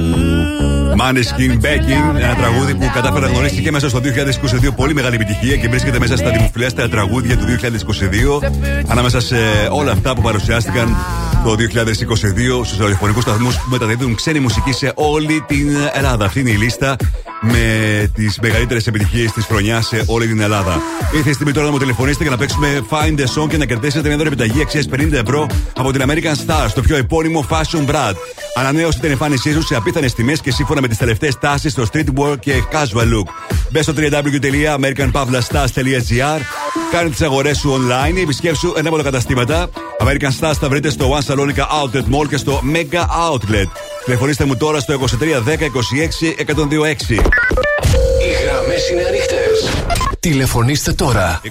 [1.00, 5.56] Maneskin Begging, ένα τραγούδι που κατάφερε να γνωρίσει και μέσα στο 2022 πολύ μεγάλη επιτυχία
[5.56, 7.46] και βρίσκεται μέσα στα δημοφιλέστερα τραγούδια του
[8.42, 8.50] 2022.
[8.88, 9.38] Ανάμεσα σε
[9.72, 10.96] όλα αυτά που παρουσιάστηκαν
[11.44, 11.56] το
[12.62, 16.26] 2022 στους ραδιοφωνικούς σταθμούς που μεταδίδουν ξένη μουσική σε όλη την Ελλάδα.
[16.26, 16.96] Αυτή είναι η λίστα
[17.42, 20.82] με τις μεγαλύτερες επιτυχίες της χρονιάς σε όλη την Ελλάδα.
[21.16, 23.66] Ήρθε η στιγμή τώρα να μου τηλεφωνήσετε για να παίξουμε Find the Song και να
[23.66, 27.86] κερδίσετε μια δωρεάν επιταγή αξίας 50 ευρώ από την American Stars, το πιο επώνυμο fashion
[27.92, 28.16] brand.
[28.56, 32.40] Ανανέωσε την εμφάνισή σου σε απίθανες τιμές και σύμφωνα με τις τελευταίες τάσεις στο streetwear
[32.40, 33.28] και casual look.
[33.70, 36.40] Μπε στο www.americanpavlastars.gr
[36.92, 39.70] Κάνε τις αγορές σου online ή επισκέψου ένα από τα καταστήματα.
[40.00, 43.70] American Stars θα βρείτε στο One Salonica Outlet Mall και στο Mega Outlet.
[44.06, 45.02] Τηλεφωνήστε μου τώρα στο 2310 26
[46.46, 46.52] 126.
[48.22, 49.70] Οι γραμμές είναι ανοιχτές.
[50.24, 51.42] Τηλεφωνήστε τώρα.
[51.44, 51.50] 2310 26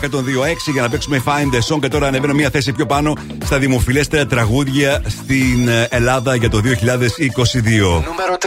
[0.00, 3.58] 126 για να παίξουμε Find the Song και τώρα ανεβαίνω μια θέση πιο πάνω στα
[3.58, 6.64] δημοφιλέστερα τραγούδια στην ε, Ελλάδα για το 2022.
[8.06, 8.46] Νούμερο 3.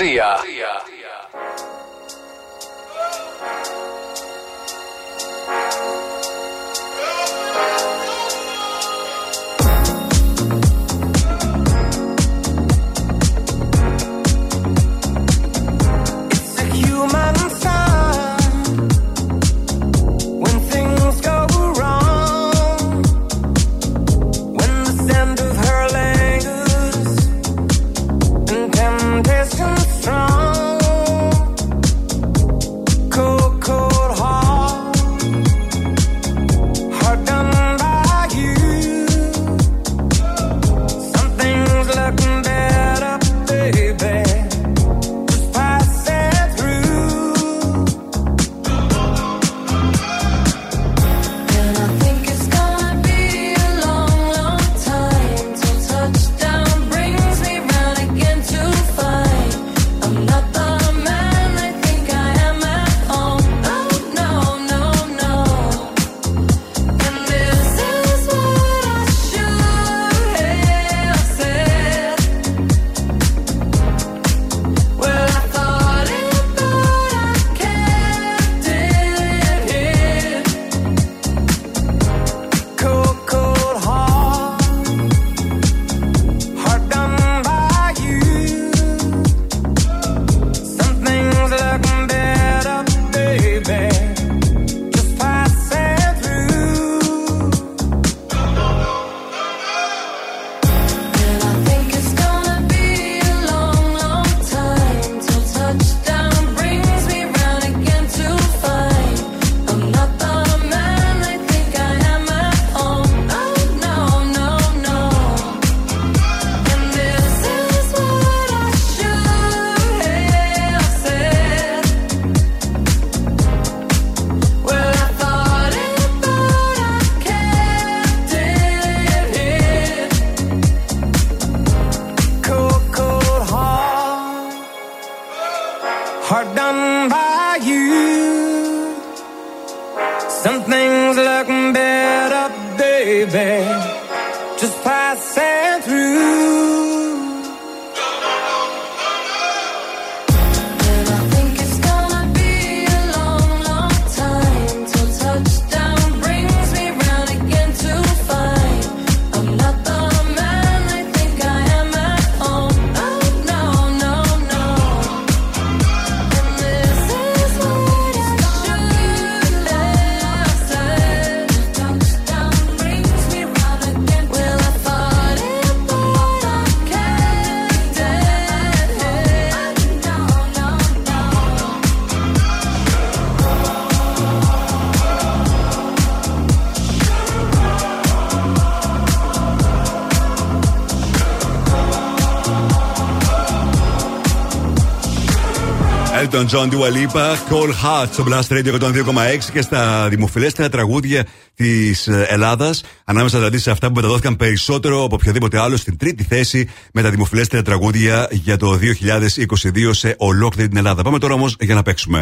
[196.38, 202.08] Elton John, Dua Lipa, Cole Hart στο Blast Radio 102,6 και στα δημοφιλέστερα τραγούδια της
[202.08, 202.84] Ελλάδας.
[203.04, 207.10] Ανάμεσα δηλαδή σε αυτά που μεταδόθηκαν περισσότερο από οποιοδήποτε άλλο στην τρίτη θέση με τα
[207.10, 211.02] δημοφιλέστερα τραγούδια για το 2022 σε ολόκληρη την Ελλάδα.
[211.02, 212.22] Πάμε τώρα όμως για να παίξουμε.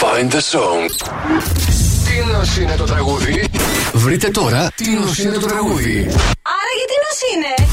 [0.00, 1.08] Find the song.
[2.04, 3.44] Τι νος είναι το τραγούδι;
[3.92, 5.98] Βρείτε τώρα τι νος είναι το τραγούδι;
[6.42, 7.68] Άρα γιατί νος είναι;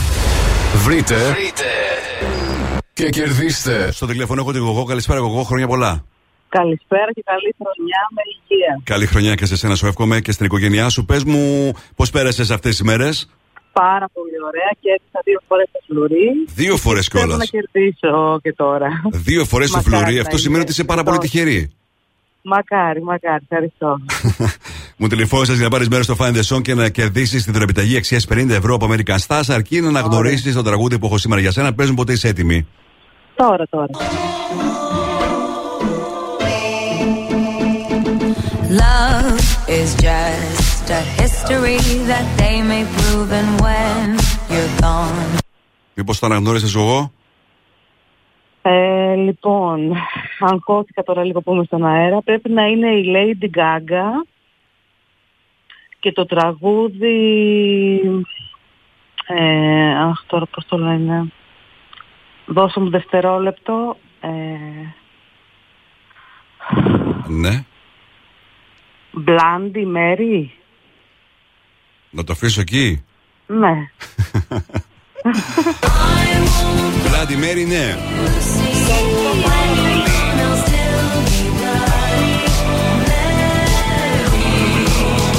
[0.84, 1.16] Βρείτε.
[1.16, 1.69] Βρείτε.
[3.00, 3.92] Και κερδίστε.
[3.92, 4.84] Στο τηλέφωνο έχω την Γογό.
[4.84, 5.44] Καλησπέρα, Γογό.
[5.44, 6.06] Χρόνια πολλά.
[6.50, 8.82] Καλησπέρα και καλή χρονιά με υγεία.
[8.84, 11.06] Καλή χρονιά και σε σένα, σου εύχομαι και στην οικογένειά σου.
[11.06, 13.30] Πες μου, πώς πέρασες αυτές τις μέρες;
[13.72, 16.28] Πάρα πολύ ωραία και έπεισα δύο φορές το φλουρί.
[16.56, 17.38] Δύο φορές Θέλω κιόλας.
[17.38, 18.88] να κερδίσω και τώρα.
[19.12, 20.14] Δύο φορές το Μακάρι φλουρί.
[20.16, 20.42] να Αυτό είναι.
[20.42, 21.72] σημαίνει ότι είσαι πάρα πολύ τυχερή.
[22.42, 24.00] Μακάρι, μακάρι, ευχαριστώ.
[24.98, 27.98] Μου τηλεφώνησες για να πάρεις μέρος στο Find the Song και να κερδίσεις την δωρεπιταγή
[27.98, 31.52] αξίας 50 ευρώ από American Stars, αρκεί να αναγνωρίσεις το τραγούδι που έχω σήμερα για
[31.52, 31.74] σένα.
[31.74, 32.68] Παίζουν ποτέ είσαι έτοιμη.
[33.44, 33.94] Τώρα, τώρα.
[38.84, 39.40] Love
[39.80, 41.80] is just a history
[42.12, 44.06] that they may prove, and when
[44.52, 45.38] you're gone,
[45.94, 47.12] Μήπως το αναγνώρισες εγώ;
[48.62, 49.94] Ε, λοιπόν,
[50.40, 52.22] αγχώθηκα τώρα λίγο που είμαι στον αέρα.
[52.22, 54.06] Πρέπει να είναι η Lady Gaga
[56.00, 57.16] και το τραγούδι...
[59.28, 61.32] Ε, αχ, τώρα πώς το λένε.
[62.52, 63.98] Δώσε μου δευτερόλεπτο.
[64.22, 64.28] Ε,
[67.28, 67.64] Ναι.
[69.12, 70.54] Μπλάντι Μέρι.
[72.10, 73.04] Να το αφήσω εκεί;
[73.46, 73.90] Ναι.
[77.04, 77.96] Βλάντι Μέρι, ναι.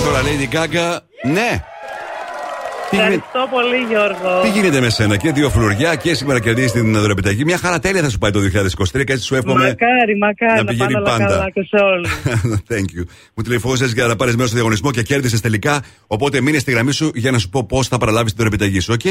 [0.04, 0.98] Τώρα Lady Gaga,
[1.32, 1.64] ναι.
[2.90, 4.40] Τι γίνεται, Ευχαριστώ πολύ Γιώργο.
[4.42, 7.44] τι γίνεται με σένα και δύο φλουριά και σήμερα κερδίζεις την δωρεπιταγή.
[7.44, 10.62] Μια χαρά τέλεια θα σου πάει το 2023 και έτσι σου εύχομαι Μακάρι, μακάρι να
[10.62, 11.26] να, πηγαίνει πάνε όλα πάντα.
[11.26, 12.10] καλά και σε όλους.
[12.70, 13.04] Thank you.
[13.34, 15.82] Μου τηλεφώνησες για να πάρεις μέρος στο διαγωνισμό και κέρδισες τελικά.
[16.06, 18.92] Οπότε μείνε στη γραμμή σου για να σου πω πώς θα παραλάβεις την δωρεπιταγή σου.
[18.92, 19.04] Οκ.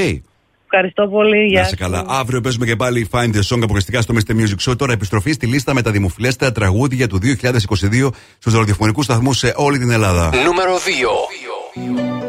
[0.71, 1.45] Ευχαριστώ πολύ.
[1.45, 2.05] Γεια Να σε καλά.
[2.07, 4.31] Αύριο παίζουμε και πάλι Find the Song αποκλειστικά στο Mr.
[4.35, 4.77] Music Show.
[4.77, 9.77] Τώρα επιστροφή στη λίστα με τα δημοφιλέστερα τραγούδια του 2022 στους ραδιοφωνικούς σταθμούς σε όλη
[9.77, 10.29] την Ελλάδα.
[10.45, 12.28] Νούμερο 2.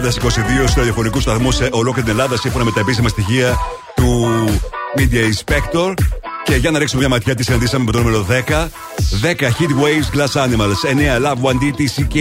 [0.00, 0.30] Τραγούδια του
[0.64, 3.58] 2022 στο ραδιοφωνικού σταθμό σε ολόκληρη την Ελλάδα, σύμφωνα με τα επίσημα στοιχεία
[3.94, 4.26] του
[4.96, 5.94] Media Inspector.
[6.44, 8.68] Και για να ρίξουμε μια ματιά, τι συναντήσαμε με το νούμερο 10.
[9.22, 10.78] 10 Heat Waves Glass Animals.
[10.84, 12.16] 9 Love 1D TCK.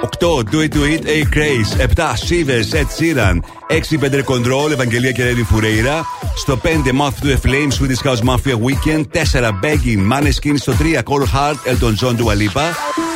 [0.00, 1.76] 8 Do It Do It A Craze.
[1.76, 3.36] 7 Shivers Ed Sheeran.
[3.68, 6.04] 6 Bender Control Ευαγγελία και Ρένι Φουρέιρα.
[6.36, 9.02] Στο 5 Moth to a Flame Swedish House Mafia Weekend.
[9.32, 10.54] 4 Begging Maneskin.
[10.56, 12.66] Στο 3 Cold Heart Elton John Dua Lipa.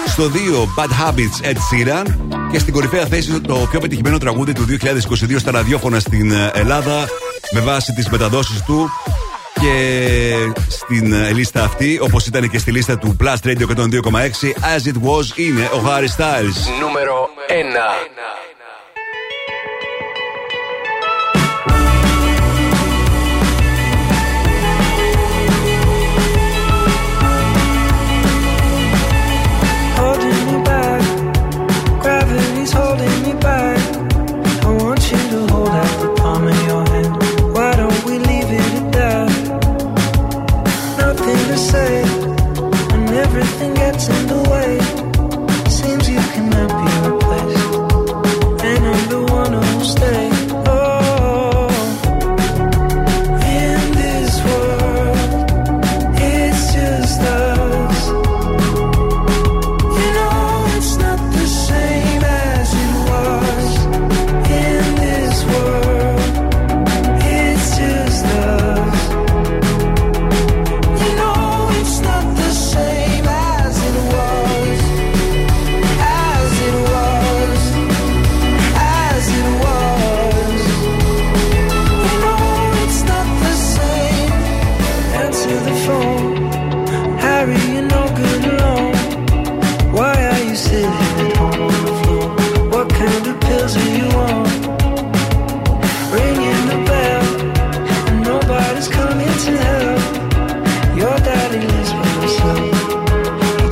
[0.06, 0.28] Στο 2
[0.76, 2.21] Bad Habits Ed Sheeran.
[2.52, 7.08] Και στην κορυφαία θέση το πιο πετυχημένο τραγούδι του 2022 στα ραδιόφωνα στην ε, Ελλάδα.
[7.52, 8.90] Με βάση τις μεταδόσεις του
[9.60, 10.34] και
[10.68, 13.86] στην ε, λίστα αυτή, όπως ήταν και στη λίστα του Plus Radio 102,6,
[14.74, 16.80] As It Was είναι ο Harry Styles.
[16.80, 18.21] Νούμερο 1.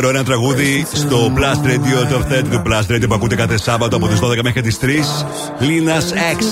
[0.00, 3.96] Νούμερο 1 τραγούδι στο Blast Radio Top 30 του Blast Radio που ακούτε κάθε Σάββατο
[3.96, 4.86] από τις 12 μέχρι τις 3.
[5.60, 6.42] Linas X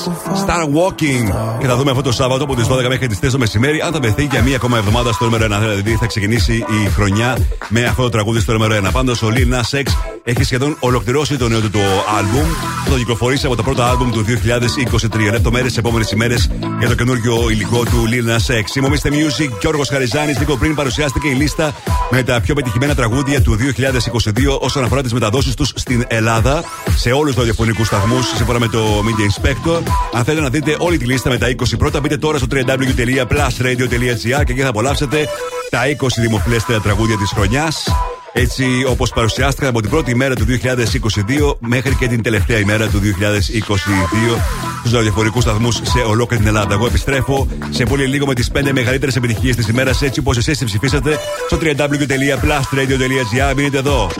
[0.46, 1.34] Star Walking.
[1.58, 3.92] Και θα δούμε αυτό το Σάββατο από τις 12 μέχρι τις 3 το μεσημέρι αν
[3.92, 5.48] θα βρεθεί για μία ακόμα εβδομάδα στο νούμερο 1.
[5.60, 7.36] Δηλαδή θα ξεκινήσει η χρονιά
[7.68, 8.92] με αυτό το τραγούδι στο νούμερο 1.
[8.92, 9.84] Πάντως ο Linas X
[10.24, 11.78] έχει σχεδόν ολοκληρώσει το νέο του το
[12.18, 12.46] album.
[12.84, 15.30] Θα το κυκλοφορήσει από το πρώτο album του 2023.
[15.32, 18.76] Λεπτομέρειες τι επόμενες ημέρες για το καινούργιο υλικό του Linas X.
[18.76, 19.08] Είμαι ο Mr.
[19.08, 20.38] Music, Γιώργος Χαριζάνης.
[20.38, 21.74] Λίγο πριν παρουσιάστηκε η λίστα
[22.10, 26.64] με τα πιο πετυχημένα τραγούδια του 2022 όσον αφορά τις μεταδόσεις τους στην Ελλάδα
[26.96, 29.82] σε όλους τους ραδιοφωνικούς σταθμούς σύμφωνα με το Media Inspector.
[30.12, 34.44] Αν θέλετε να δείτε όλη τη λίστα με τα 20 πρώτα, μπείτε τώρα στο www.plusradio.gr
[34.44, 35.28] και εκεί θα απολαύσετε
[35.70, 37.88] τα 20 δημοφιλέστερα τραγούδια της χρονιάς.
[38.38, 43.00] Έτσι όπως παρουσιάστηκαν από την πρώτη ημέρα του 2022 μέχρι και την τελευταία ημέρα του
[43.00, 43.04] 2022
[44.78, 46.74] στους ραδιοφωνικούς σταθμούς σε ολόκληρη την Ελλάδα.
[46.74, 50.64] Εγώ επιστρέφω σε πολύ λίγο με τις 5 μεγαλύτερες επιτυχίες της ημέρας έτσι όπως εσείς
[50.64, 53.54] ψηφίσατε στο www.plusradio.gr.
[53.56, 54.10] Μείνετε εδώ.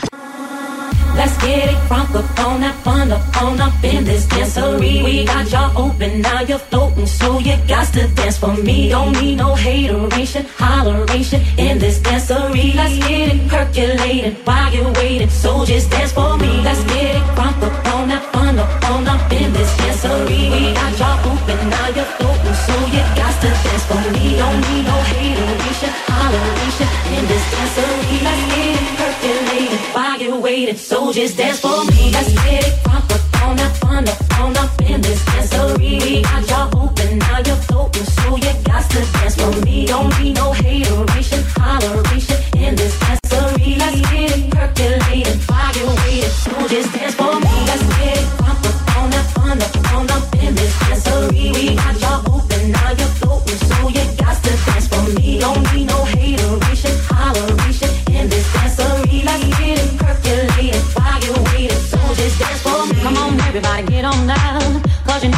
[1.17, 5.03] Let's get it crunk up on that fun up on up in this dancery.
[5.03, 8.89] We got y'all open, now you're floating, so you got to dance for me.
[8.89, 12.75] Don't need no hateration, holleration in this dancery.
[12.75, 16.61] Let's get it percolating while you're waiting, so just dance for me.
[16.61, 20.41] Let's get it crunk up on that fun up on up in this dancery.
[20.53, 24.37] We got y'all open, now you're floating, so you got to dance for me.
[24.37, 28.21] Don't need no hateration, holleration in this dancery.
[28.21, 28.86] Let's get it
[30.77, 32.09] so just dance for me.
[32.09, 33.03] Let's get it up
[33.43, 36.01] on that fun up on up in this dancery.
[36.01, 39.85] We got y'all open, now you're floating, so you got to dance for me.
[39.85, 43.77] Don't need no hateration, holleration in this dancery.
[43.77, 47.55] Let's get it percolating while you're waiting, so just dance for me.
[47.67, 47.86] Let's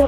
[0.00, 0.06] You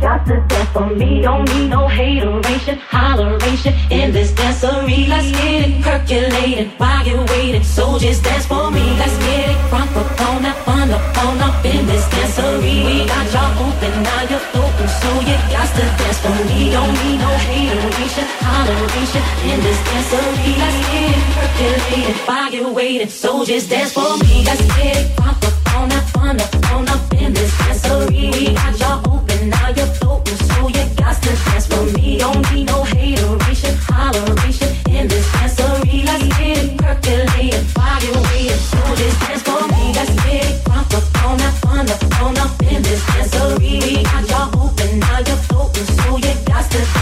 [0.00, 1.22] got to dance for me.
[1.22, 5.06] Don't need no hateration, holleration in this dance dancery.
[5.06, 7.62] Let's get it percolated while you're waiting.
[7.62, 8.82] So just dance for me.
[8.98, 12.84] Let's get it front up on up, on up, on up in this dancery.
[12.84, 16.70] We got y'all open, now you're floating, so you got to dance for me.
[16.70, 20.50] Don't need no hateration, holleration in this dancery.
[20.58, 23.08] Let's get it percolated you're waiting.
[23.08, 24.44] So just dance for me.
[24.44, 28.32] Let's get it front up on up, on up, on up in this dancery.
[28.32, 32.18] We got y'all open, now you're floating, so you got to dance for me.
[32.18, 36.04] Don't need no hateration, holleration in this dancery.
[36.04, 37.64] Let's get it percolated
[38.02, 38.56] you're waiting.
[38.56, 39.51] So just dance for me.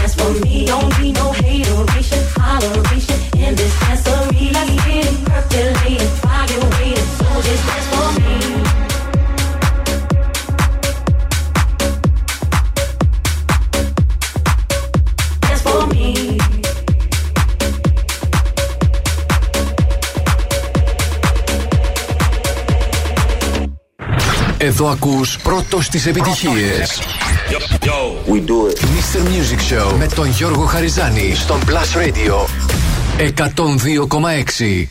[0.01, 0.65] Dance for me.
[0.65, 1.40] Don't need no
[24.81, 27.01] Εδώ ακούς πρώτος τις επιτυχίες.
[28.27, 28.79] We do it.
[28.79, 29.19] Mr.
[29.19, 32.45] Music Show με τον Γιώργο Χαριζάνη στον Plus Radio
[33.17, 34.87] 102,6.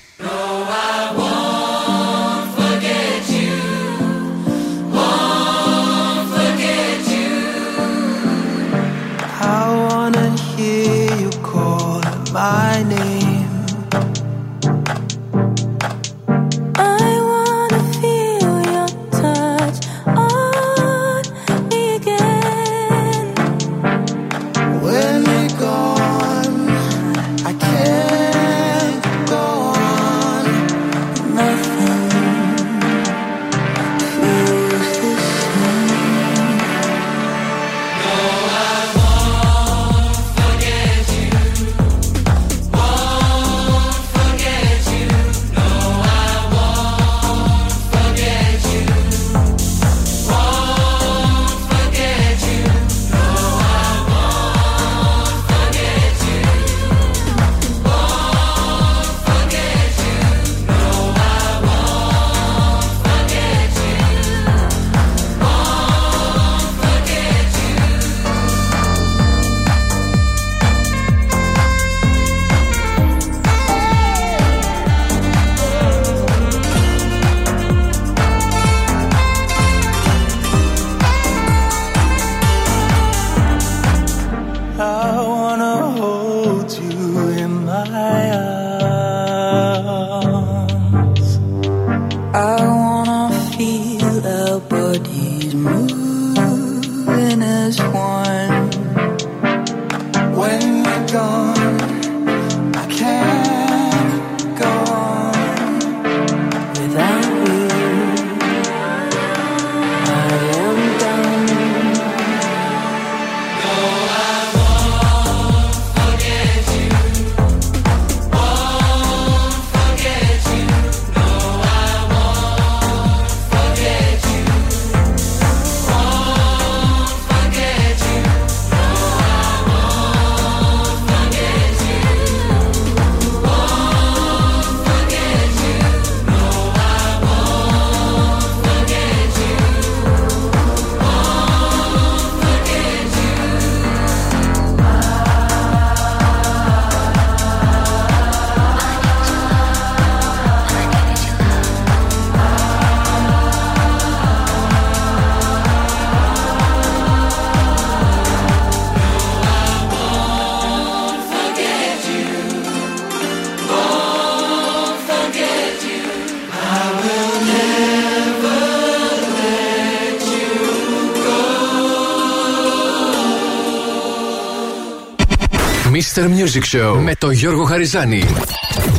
[176.10, 176.22] Mr.
[176.22, 178.24] Music Show με τον Γιώργο Χαριζάνη.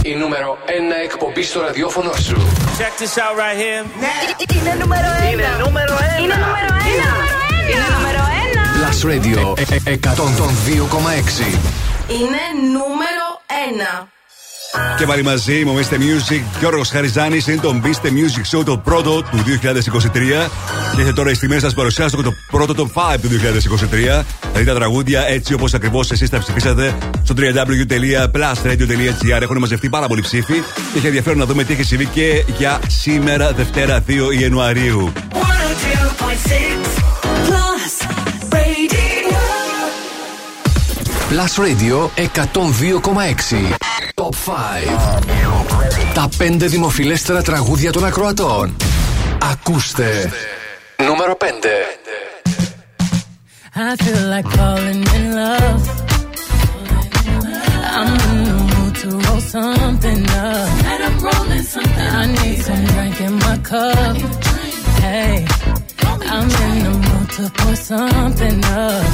[0.04, 0.70] Η νούμερο 1
[1.04, 2.36] εκπομπή στο ραδιόφωνο σου.
[2.78, 3.86] Check this out right here.
[4.56, 5.32] Είναι νούμερο ένα.
[5.32, 6.18] Είναι νούμερο ένα.
[6.22, 7.10] Είναι νούμερο ένα.
[7.72, 8.64] Είναι νούμερο ένα.
[8.80, 10.08] Plus Radio ε, ε, 102,6.
[12.08, 13.28] Είναι νούμερο
[13.70, 14.08] ένα.
[14.98, 16.42] Και πάλι μαζί, η Μομίστε Music.
[16.60, 18.08] Γιώργος Χαριζάνης είναι το Mr.
[18.08, 19.44] Music Show, το πρώτο του
[20.14, 20.50] 2023.
[20.96, 23.30] Και έχετε τώρα οι στιγμέ σας παρουσιάσω και το πρώτο top 5 του 2023.
[24.52, 29.42] Δηλαδή τα τραγούδια έτσι όπως ακριβώς εσείς τα ψηφίσατε στο www.plusradio.gr.
[29.42, 30.54] Έχουν μαζευτεί πάρα πολλοί ψήφοι
[30.94, 35.12] και έχει ενδιαφέρον να δούμε τι έχει συμβεί και για σήμερα, Δευτέρα 2 Ιανουαρίου.
[35.12, 35.16] 102.6
[37.48, 37.94] Plus
[38.54, 39.38] Radio.
[41.30, 43.76] Plus Radio 102,6.
[44.16, 44.34] Top 5.
[46.14, 48.76] Τα 5 δημοφιλέστερα τραγούδια των ακροατών.
[49.52, 50.32] Ακούστε.
[51.21, 51.47] Νούμερο 5.
[53.75, 55.83] I feel like falling in love.
[57.99, 60.69] I'm in the mood to roll something up.
[60.91, 62.09] And I'm rolling something.
[62.21, 64.17] I need some drink in my cup.
[65.05, 65.35] Hey,
[66.35, 69.05] I'm in the mood to pour something up.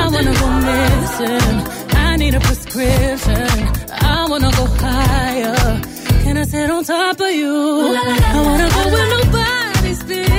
[0.00, 1.56] I wanna go missing.
[2.06, 3.56] I need a prescription.
[4.14, 5.60] I wanna go higher.
[6.22, 7.56] Can I sit on top of you?
[8.36, 10.33] I wanna go where nobody's been.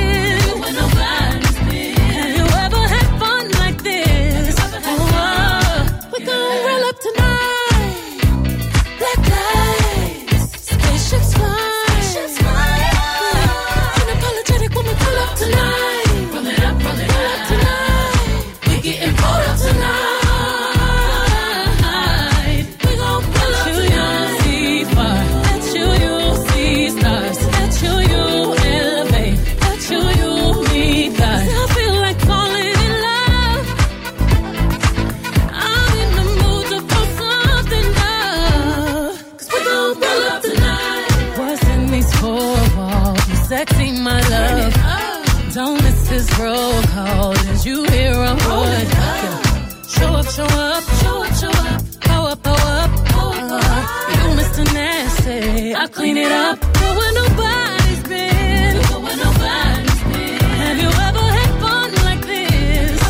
[56.26, 56.58] It up.
[56.80, 58.74] Go where nobody's been.
[58.90, 60.40] Go where nobody's been.
[60.62, 63.00] Have you ever had fun like this?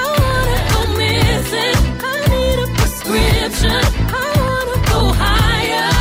[0.00, 1.78] I wanna go missing.
[2.10, 3.82] I need a prescription.
[4.22, 5.92] I wanna go higher.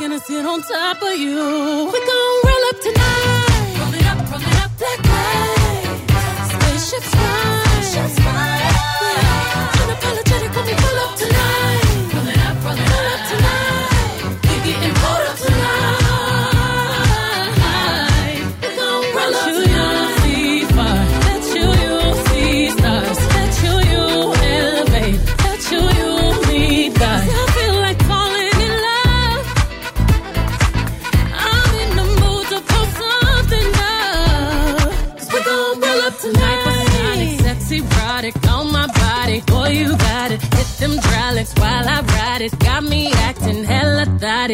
[0.00, 1.38] Gonna sit on top of you.
[1.92, 2.47] We gon'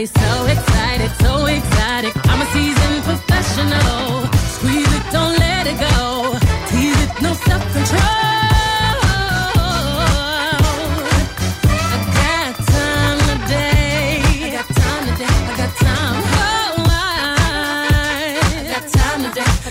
[0.07, 2.13] so excited, so excited.
[2.25, 4.27] I'm a seasoned professional.
[4.57, 6.39] Squeeze it, don't let it go.
[6.69, 8.35] Tease it, no self control.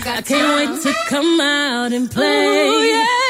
[0.06, 2.68] I can't wait to come out and play.
[2.68, 3.23] Ooh, yeah.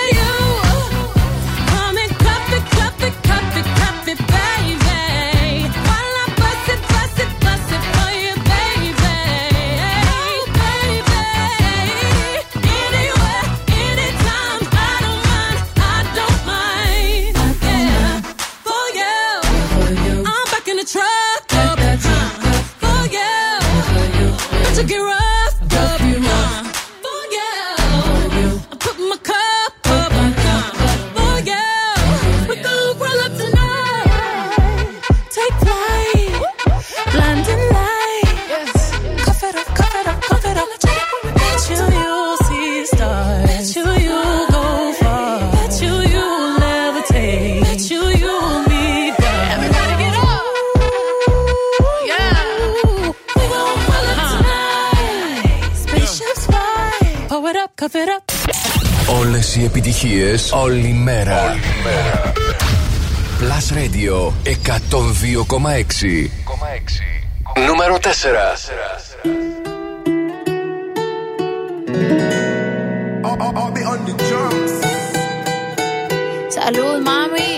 [59.84, 61.50] επιτυχίες, όλη μέρα.
[61.50, 62.34] Όλη μέρα.
[63.40, 66.30] Plus Radio 102,6.
[67.68, 68.10] Νούμερο 4.
[76.56, 77.52] Salud, mami.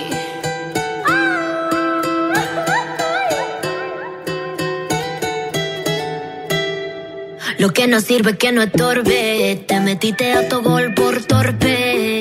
[7.61, 9.63] Lo que no sirve que no estorbe.
[9.67, 12.14] Te metiste a tu gol por torpe.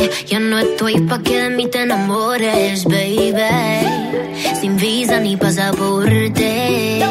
[0.00, 3.34] Que ya no estoy pa' que de mí te enamores, baby.
[4.58, 7.04] Sin visa ni pasaporte.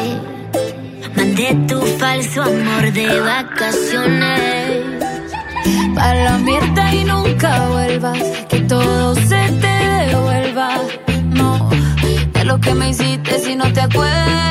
[1.14, 5.04] Mandé tu falso amor de vacaciones.
[5.94, 8.18] Para la mierda y nunca vuelvas,
[8.48, 9.76] que todo se te
[10.08, 10.68] devuelva.
[11.32, 11.70] No,
[12.32, 14.50] de lo que me hiciste si no te acuerdas.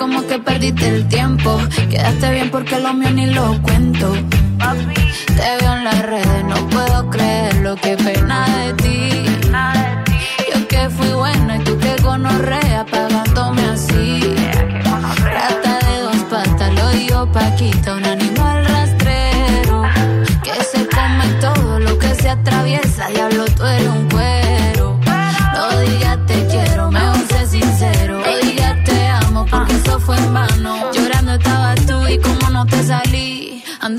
[0.00, 1.58] Como que perdiste el tiempo.
[1.90, 4.12] Quedaste bien porque lo mío ni lo cuento.
[5.36, 9.10] Te veo en las redes, no puedo creer lo que pena de ti.
[10.50, 14.34] Yo que fui buena y tú que gonorrea pagándome así.
[15.36, 19.82] Rata de dos patas, lo digo Paquita, un animal rastrero.
[20.42, 24.09] Que se come todo lo que se atraviesa, diablo, tú eres un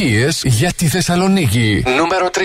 [0.00, 1.82] επιτυχίες για τη Θεσσαλονίκη.
[1.96, 2.40] Νούμερο 3.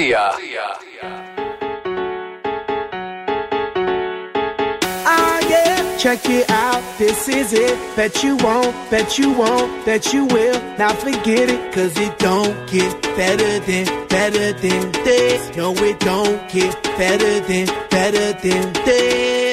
[5.15, 6.81] Ah, yeah, check it out.
[7.01, 7.75] This is it.
[7.97, 10.57] Bet you won't, bet you won't, bet you will.
[10.81, 13.85] Now forget it, cause it don't get better than,
[14.15, 15.41] better than this.
[15.57, 17.65] No, it don't get better than,
[17.95, 19.52] better than this.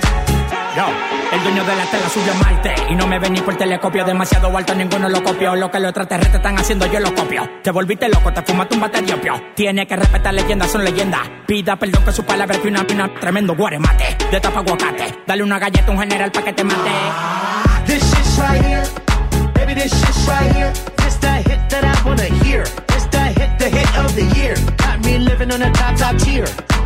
[1.31, 2.75] El dueño de la tela subió a Marte.
[2.89, 4.03] Y no me ven ni por telescopio.
[4.03, 5.55] Demasiado alto, ninguno lo copió.
[5.55, 7.49] Lo que los extraterrestres están haciendo, yo lo copio.
[7.63, 9.41] Te volviste loco, te fumaste un bate de opio.
[9.55, 11.21] Tiene que respetar leyendas, son leyendas.
[11.47, 13.09] Pida perdón que su palabra es una pina.
[13.19, 14.17] Tremendo guaremate.
[14.31, 15.23] De tapa aguacate.
[15.25, 16.91] Dale una galleta a un general pa' que te mate.
[17.85, 18.83] This shit's right here.
[19.53, 20.71] Baby, this shit's right here.
[20.97, 22.63] This that hit that I wanna hear.
[22.87, 24.55] This that hit, the hit of the year.
[24.77, 26.45] Got me living on a top, top tier.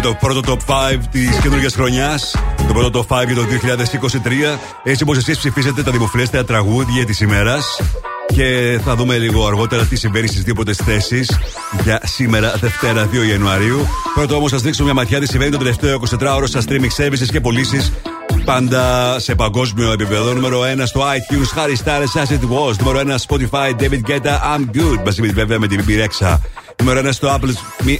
[0.00, 2.36] Είναι το πρώτο top 5 της καινούργιας χρονιάς.
[2.66, 4.58] Το πρώτο top 5 για το 2023.
[4.82, 7.80] Έτσι όπως εσείς ψηφίσατε τα δημοφιλέστερα τραγούδια της ημέρας.
[8.26, 11.38] Και θα δούμε λίγο αργότερα τι συμβαίνει στις δύο πρώτες θέσεις
[11.82, 13.86] για σήμερα, Δευτέρα 2 Ιανουαρίου.
[14.14, 17.40] Πρώτο όμως, σας δείξω μια ματιά τι συμβαίνει το τελευταίο 24ωρο στα streaming services και
[17.40, 17.92] πωλήσεις
[18.44, 20.32] πάντα σε παγκόσμιο επίπεδο.
[20.32, 22.76] Νούμερο 1 στο iTunes, Harry Styles As It Was.
[22.78, 25.04] Νούμερο 1 Spotify, David Guetta, I'm Good.
[25.04, 26.38] Μαζί με βέβαια με την BB Rexha.
[26.80, 27.50] Νούμερο 1 στο Apple,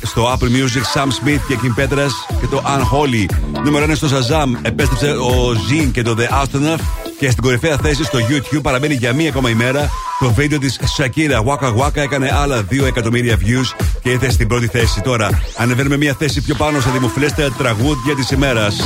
[0.02, 3.26] στο Apple Music, Sam Smith και Kim Petras και το Unholy.
[3.64, 6.80] Νούμερο 1 στο Shazam, επέστρεψε ο Zin και το The Astronaut.
[7.18, 11.44] Και στην κορυφαία θέση στο YouTube παραμένει για μία ακόμα ημέρα το βίντεο της Shakira.
[11.44, 15.00] Waka Waka έκανε άλλα 2 εκατομμύρια views και ήρθε στην πρώτη θέση.
[15.00, 18.76] Τώρα ανεβαίνουμε μία θέση πιο πάνω στα δημοφιλέστερα τραγούδια της ημέρας.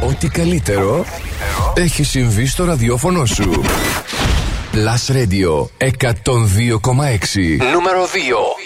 [0.00, 1.04] Ό,τι καλύτερο
[1.74, 3.62] έχει συμβεί στο ραδιόφωνο σου.
[4.72, 5.88] Plus Radio 102,6
[7.72, 8.65] Νούμερο 2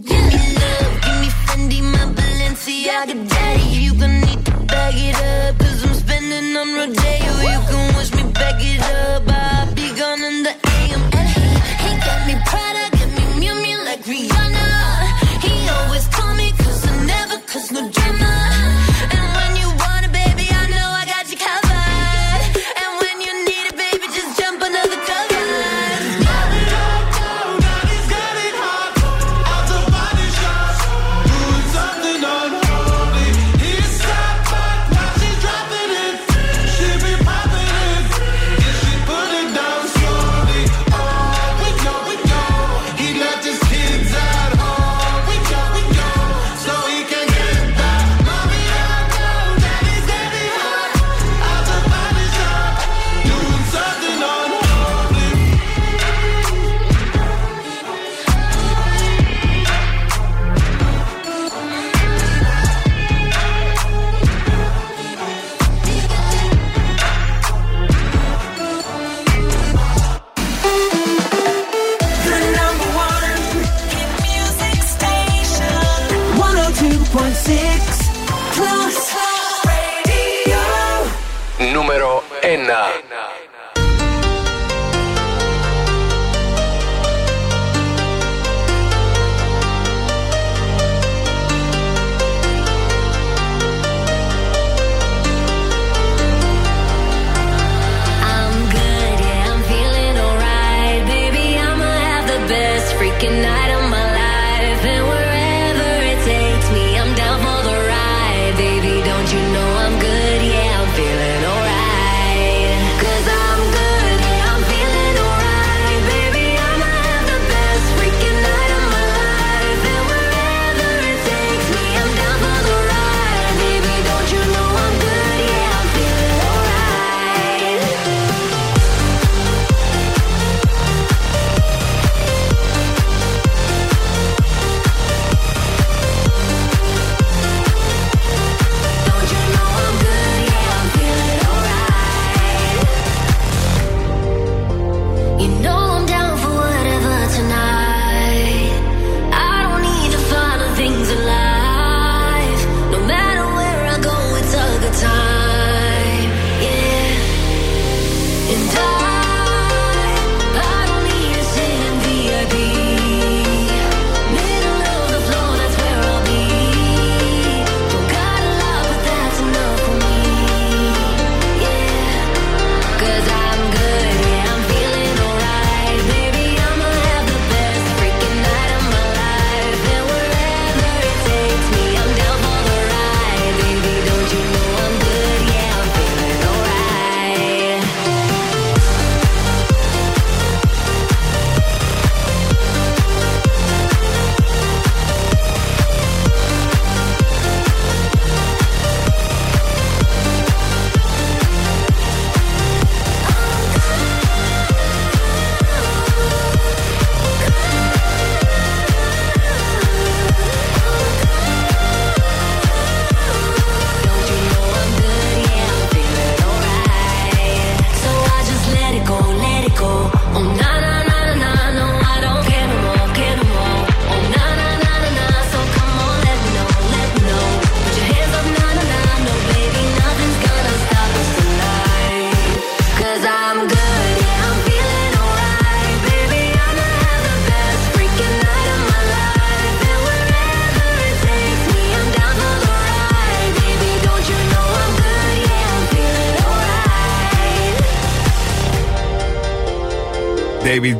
[0.00, 3.37] give me love, give me Fendi, my Balenciaga.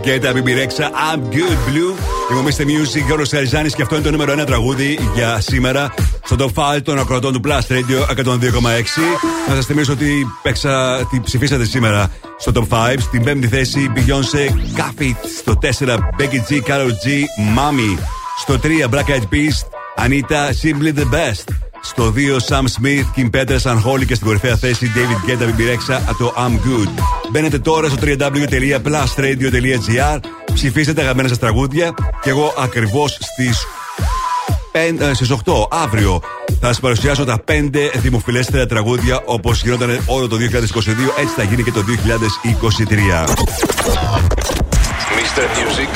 [0.09, 2.39] Κέτα, Μπιμπιρέξα, I'm Good Blue.
[2.41, 5.95] Είμαστε Music, Γιώργος Καριζάνης και αυτό είναι το νούμερο ένα τραγούδι για σήμερα
[6.25, 8.41] στο top 5 των ακροατών του Plus Radio 102,6.
[9.49, 12.95] Να σας θυμίσω ότι παίξα, τι ψηφίσατε σήμερα στο top 5.
[12.99, 17.09] Στην πέμπτη θέση Beyoncé, Cuff Στο 4 Becky G, Carol G,
[17.57, 17.99] Mami.
[18.39, 19.57] Στο 3 Black Eyed Peas,
[20.05, 21.58] Anita, Simply the Best.
[21.99, 22.19] Το 2
[22.49, 26.89] Sam Smith, Kim Petras, Unholy και στην κορυφαία θέση David Guetta, Bibirexa, το I'm Good.
[27.31, 30.19] Μπαίνετε τώρα στο www.plusradio.gr,
[30.55, 33.67] ψηφίστε τα αγαπημένα σας τραγούδια και εγώ ακριβώς στις
[34.73, 35.37] ε, στις 8
[35.71, 36.21] αύριο
[36.61, 40.41] θα σας παρουσιάσω τα 5 δημοφιλέστερα τραγούδια όπως γινόταν όλο το 2022,
[41.21, 41.85] έτσι θα γίνει και το 2023.
[45.19, 45.41] Mr.
[45.41, 45.91] Music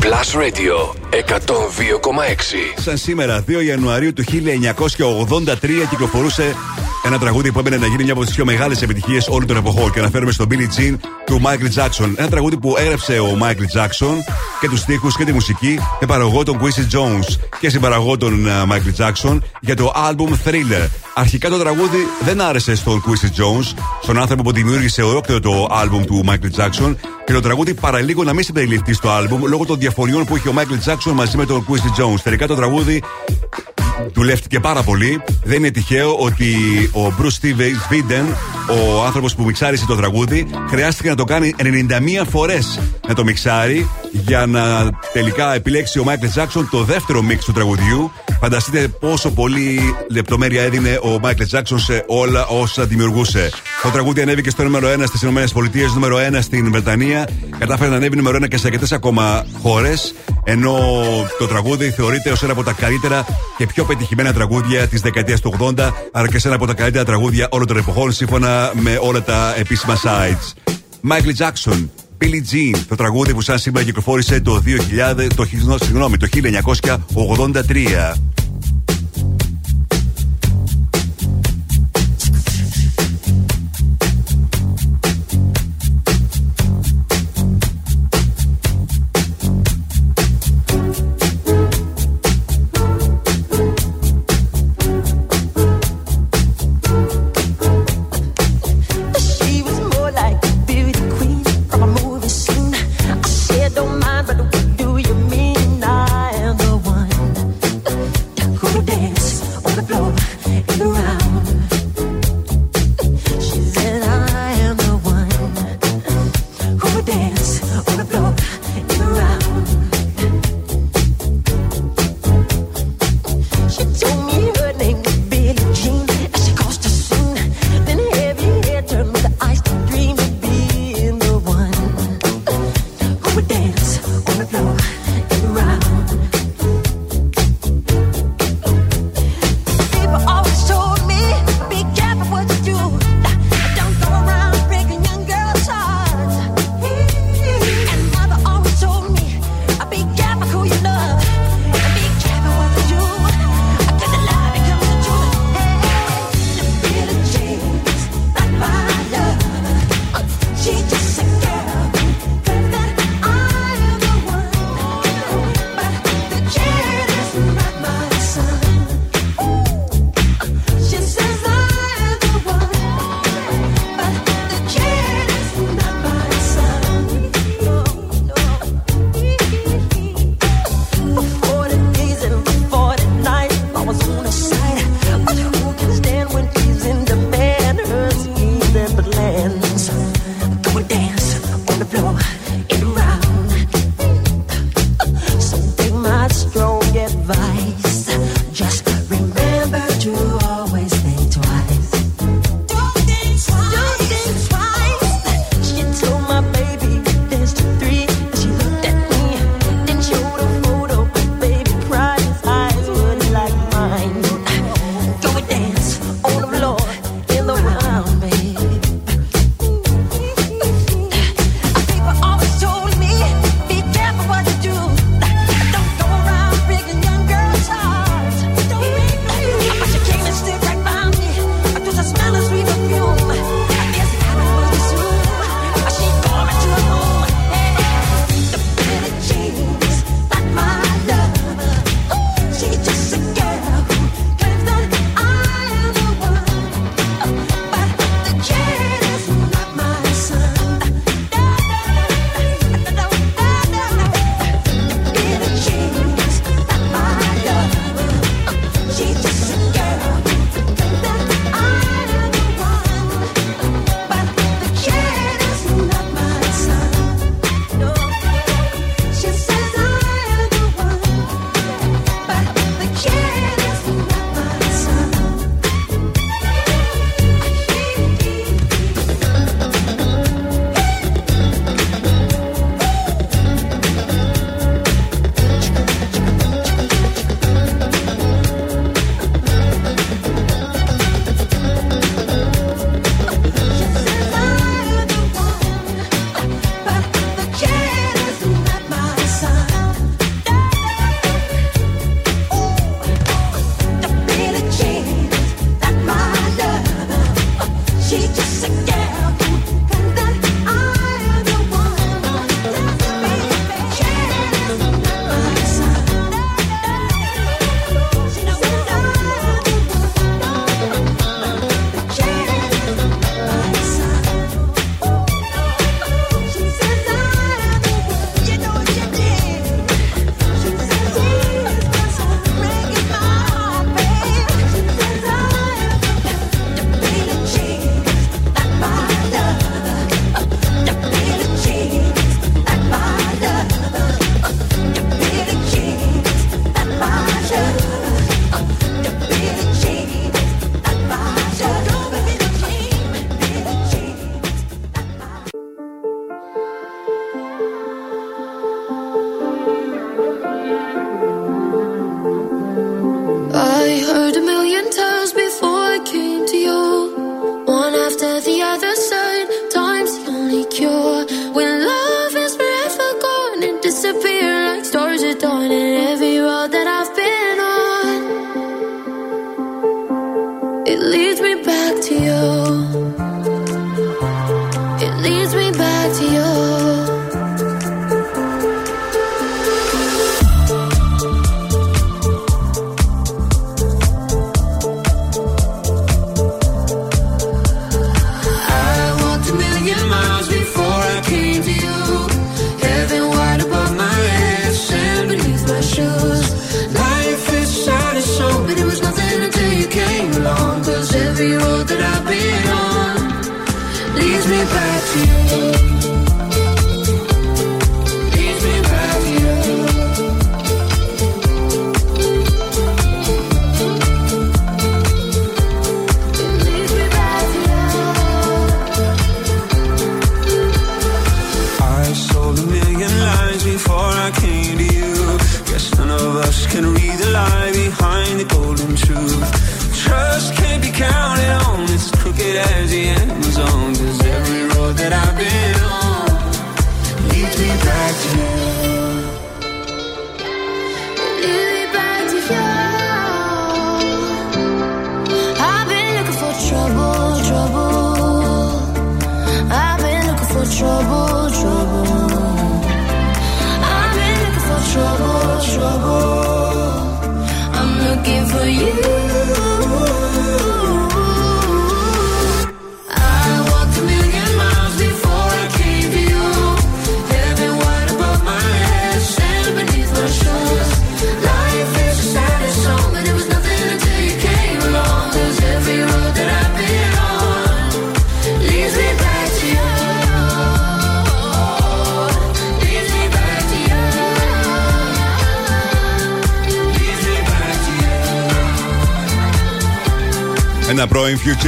[0.00, 2.80] Plus Radio 102,6.
[2.80, 6.54] Σαν σήμερα, 2 Ιανουαρίου του 1983, κυκλοφορούσε
[7.02, 9.92] ένα τραγούδι που έμπαινε να γίνει μια από τις πιο μεγάλες επιτυχίες όλων των εποχών.
[9.92, 12.12] Και αναφέρομαι στο Billie Jean του Michael Jackson.
[12.16, 14.14] Ένα τραγούδι που έγραψε ο Michael Jackson
[14.60, 18.50] και τους στίχους και τη μουσική με παραγωγό τον Quincy Jones και συμπαραγωγό τον ε,
[18.70, 20.88] Michael Jackson για το album Thriller.
[21.14, 26.06] Αρχικά το τραγούδι δεν άρεσε στον Quincy Jones, στον άνθρωπο που δημιούργησε ολόκληρο το album
[26.06, 26.94] του Michael Jackson
[27.24, 30.52] και το τραγούδι παραλίγο να μην συμπεριληφθεί στο album λόγω των διαφοριών που είχε ο
[30.56, 32.20] Michael Jackson μαζί με τον Quincy Jones.
[32.22, 33.02] Τελικά το τραγούδι
[34.12, 35.22] δουλεύτηκε πάρα πολύ.
[35.44, 36.54] Δεν είναι τυχαίο ότι
[36.92, 38.34] ο Bruce Stevens Vinden,
[38.68, 43.88] ο άνθρωπος που μιξάρισε το τραγούδι, χρειάστηκε να το κάνει 91 φορές να το μιξάρει
[44.12, 48.10] για να τελικά επιλέξει ο Michael Jackson το δεύτερο μίξ του τραγουδιού.
[48.40, 53.50] Φανταστείτε πόσο πολύ λεπτομέρεια έδινε ο Michael Jackson σε όλα όσα δημιουργούσε.
[53.82, 55.44] Το τραγούδι ανέβηκε στο νούμερο 1 στις ΗΠΑ,
[55.94, 57.28] νούμερο 1 στην Βρετανία.
[57.58, 60.14] Κατάφερε να ανέβει νούμερο 1 και σε αρκετές ακόμα χώρες.
[60.44, 60.78] Ενώ
[61.38, 63.24] το τραγούδι θεωρείται ως ένα από τα καλύτερα
[63.56, 67.04] και πιο πετυχημένα τραγούδια της δεκαετίας του 80, αλλά και σε ένα από τα καλύτερα
[67.04, 70.72] τραγούδια όλων των εποχών, σύμφωνα με όλα τα επίσημα sites.
[71.10, 71.88] Michael Jackson,
[72.20, 74.62] Billie Jean, το τραγούδι που σαν σήμερα κυκλοφόρησε το,
[75.16, 75.44] 2000, το,
[75.80, 78.14] συγγνώμη, το 1983.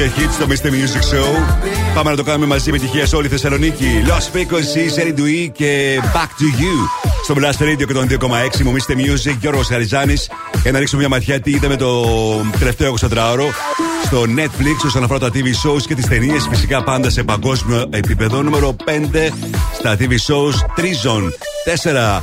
[0.03, 0.71] Πρώην Future Hit στο Mr.
[0.71, 1.57] Music Show.
[1.95, 4.03] Πάμε να το κάνουμε μαζί με τυχαία σε όλη τη Θεσσαλονίκη.
[4.07, 7.07] Lost Frequencies, Eric Dewey και Back to You.
[7.25, 8.93] Στο Blast Radio και τον 2,6 μου Mr.
[8.93, 10.31] Music, Γιώργος Χαριζάνης.
[10.63, 12.05] Για να ρίξουμε μια ματιά τι είδαμε το
[12.59, 13.47] τελευταίο 24ωρο
[14.05, 16.47] στο Netflix όσον αφορά τα TV shows και τις ταινίες.
[16.51, 18.43] Φυσικά πάντα σε παγκόσμιο επίπεδο.
[18.43, 19.33] Νούμερο 5
[19.79, 21.23] στα TV shows Treason.
[21.65, 22.23] 4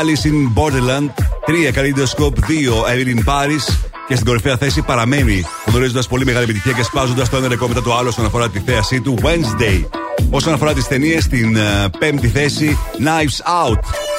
[0.00, 1.08] Alice in Borderland.
[1.46, 2.38] 3 Kaleidoscope.
[2.38, 3.74] 2 Evelyn Paris.
[4.08, 7.82] Και στην κορυφαία θέση παραμένει, γνωρίζοντας πολύ μεγάλη επιτυχία και σπάζοντας το ένα ρεκόρ μετά
[7.82, 9.84] το άλλο όσον αφορά τη θέασή του Wednesday.
[10.30, 13.78] Όσον αφορά τις ταινίες, στην ε, πέμπτη θέση Knives Out.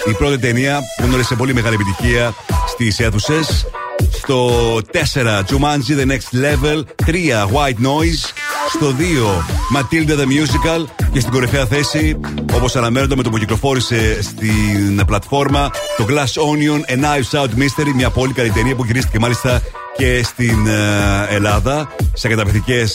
[0.09, 2.33] Η πρώτη ταινία που γνώρισε πολύ μεγάλη επιτυχία
[2.67, 3.65] στις αίθουσες.
[4.11, 6.83] Στο 4 Jumanji The Next Level.
[7.05, 7.13] 3
[7.53, 8.31] White Noise.
[8.73, 10.85] Στο 2 Matilda the Musical.
[11.11, 12.19] Και στην κορυφαία θέση,
[12.53, 17.91] όπως αναμένονται με το που κυκλοφόρησε στην πλατφόρμα, το Glass Onion A Knives Out Mystery.
[17.95, 19.61] Μια πολύ καλή ταινία που γυρίστηκε μάλιστα
[19.97, 22.85] και στην ε, Ελλάδα σε καταπληκτικέ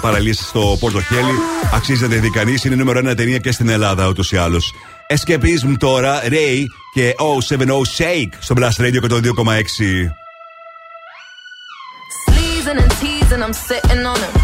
[0.00, 1.34] παραλίε στο Πόρτο Χέλι.
[1.74, 2.54] Αξίζει να τη δει κανεί.
[2.62, 4.62] Είναι νούμερο ένα ταινία και στην Ελλάδα ούτω ή άλλω.
[5.14, 6.64] Escapism τώρα, Ray
[6.94, 7.14] και
[7.48, 7.58] 070
[7.98, 9.30] Shake στο Blast Radio και το 2,6.
[12.24, 14.34] Sleezing and teasing, I'm sitting on him.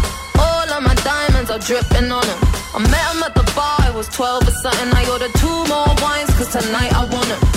[0.45, 2.39] All of my diamonds are dripping on him.
[2.77, 4.89] I met him at the bar, I was 12 or something.
[4.99, 7.56] I ordered two more wines, cause tonight I want him.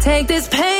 [0.00, 0.79] Take this pain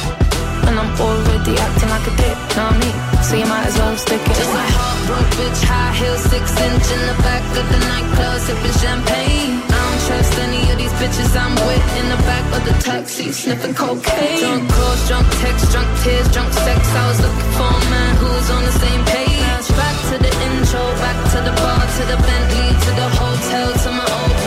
[0.71, 2.95] And I'm already acting like a dick, know what I mean?
[3.27, 6.87] So you might as well stick it Just a heartbroken bitch, high heels, six inch
[6.95, 9.59] in the back of the nightclub, sipping champagne.
[9.67, 13.35] I don't trust any of these bitches I'm with in the back of the taxi,
[13.35, 14.39] sniffing cocaine.
[14.39, 16.79] Drunk calls, drunk texts, drunk tears, drunk sex.
[16.87, 19.67] I was looking for a man who's on the same page.
[19.75, 23.89] Back to the intro, back to the bar, to the Bentley, to the hotel, to
[23.91, 24.40] my old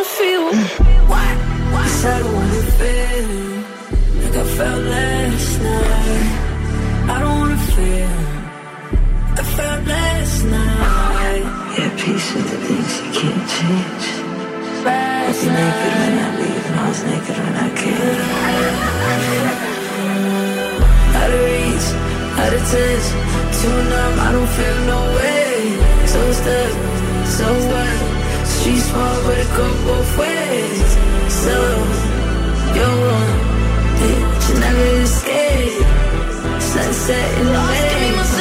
[0.00, 0.44] wanna feel.
[1.12, 1.36] What?
[1.72, 3.28] Cause I don't wanna feel
[4.22, 6.26] like I felt last night.
[7.10, 8.12] I don't wanna feel
[9.28, 11.44] like I felt last night.
[11.76, 14.06] Yeah, peace with the things you can't change.
[14.86, 18.22] I was naked when I leave, and I was naked when I came.
[21.20, 21.86] Out of reach,
[22.40, 23.06] out of touch,
[23.58, 25.52] too numb, I don't feel no way.
[26.12, 26.72] So stuck,
[27.36, 28.09] so what?
[28.62, 30.90] She's smart, but it goes both ways.
[31.42, 31.56] So,
[32.76, 33.50] you're one
[33.98, 34.48] bitch.
[34.48, 35.86] you never escape.
[36.60, 38.39] Sunset in the way.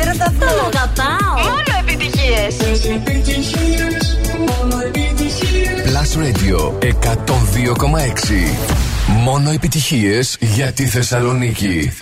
[0.00, 0.50] Είναι ο καλύτερος σταθμός!
[0.50, 1.34] Τον αγαπάω.
[1.44, 2.56] Μόνο επιτυχίες!
[5.88, 8.56] Plus Radio 102,6
[9.22, 11.92] Μόνο επιτυχίες για τη Θεσσαλονίκη.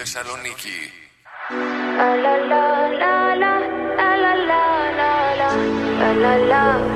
[5.99, 6.96] People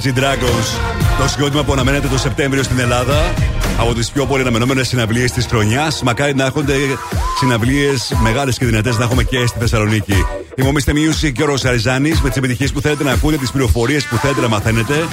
[0.00, 0.68] Imagine Dragons.
[1.18, 3.34] Το συγκρότημα που αναμένεται το Σεπτέμβριο στην Ελλάδα
[3.78, 6.02] από τις πιο πολύ αναμενόμενες συναυλίες της χρονιάς.
[6.02, 6.74] Μακάρι να έχονται
[7.38, 10.26] συναυλίες μεγάλες και δυνατές να έχουμε και στη Θεσσαλονίκη.
[10.54, 10.90] Είμαι ο Mr.
[10.90, 14.40] Music και ο Ροσαριζάνη με τις επιτυχίες που θέλετε να ακούτε, τις πληροφορίες που θέλετε
[14.40, 15.08] να μαθαίνετε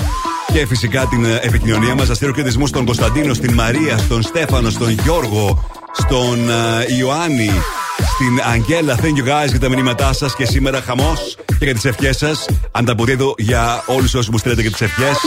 [0.54, 2.10] και φυσικά την ε, επικοινωνία μας.
[2.10, 7.52] Αστείο χαιρετισμούς στον Κωνσταντίνο, στην Μαρία, στον Στέφανο, στον Γιώργο, στον ε, Ιωάννη,
[7.98, 8.96] στην Αγγέλα.
[8.96, 12.46] Thank you guys για τα μηνύματά σας και σήμερα χαμός και για τις ευχές σας.
[12.72, 15.18] Ανταποδίδω για όλους όσους μου στείλετε και τις ευχές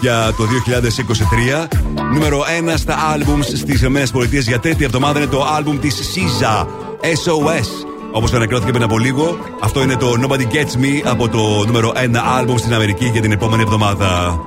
[0.00, 1.68] για το 2023.
[2.12, 2.44] Νούμερο
[2.74, 6.66] 1 στα albums στις ΗΠΑ για τρίτη εβδομάδα είναι το album της SZA
[7.00, 7.86] SOS.
[8.12, 11.98] Όπως ανακοινώθηκε πριν από λίγο, αυτό είναι το Nobody Gets Me από το νούμερο 1
[12.40, 14.40] album στην Αμερική για την επόμενη εβδομάδα.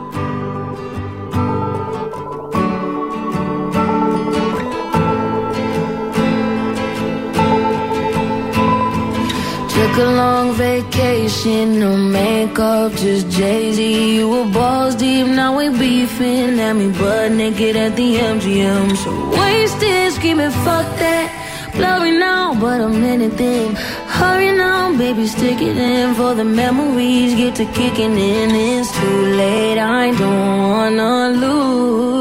[11.24, 14.16] No makeup, just Jay Z.
[14.16, 16.58] You were balls deep, now we beefing.
[16.58, 18.98] Had me butt naked at the MGM.
[18.98, 21.72] So wasted, screaming, fuck that.
[21.76, 23.76] Blurry now, but I'm anything.
[24.18, 27.36] Hurry now, baby, stick it in for the memories.
[27.36, 29.80] Get to kicking in, it's too late.
[29.80, 32.13] I don't wanna lose.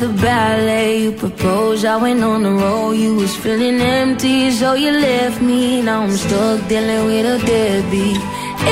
[0.00, 1.02] The ballet.
[1.02, 1.84] You proposed.
[1.84, 2.92] I went on the road.
[2.92, 5.82] You was feeling empty, so you left me.
[5.82, 8.20] Now I'm stuck dealing with a deadbeat.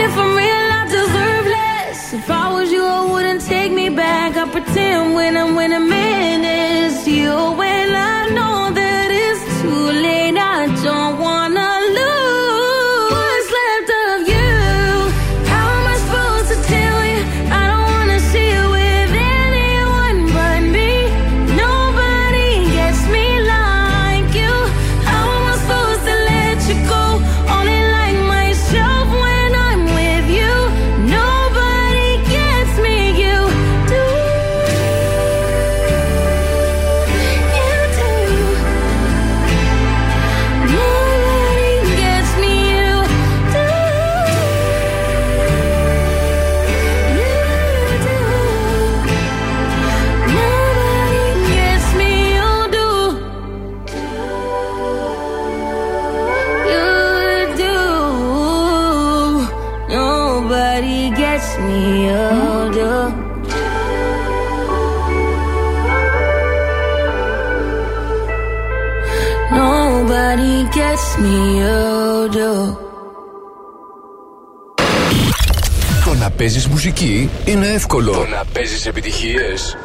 [0.05, 2.13] If I'm real, I deserve less.
[2.15, 4.37] If I was you, I wouldn't take me back.
[4.37, 7.33] I pretend when I'm when a man is you.
[7.61, 11.66] When I know that it's too late, I don't wanna
[76.47, 78.13] παίζεις μουσική είναι εύκολο.
[78.13, 79.77] Το να παίζεις επιτυχίες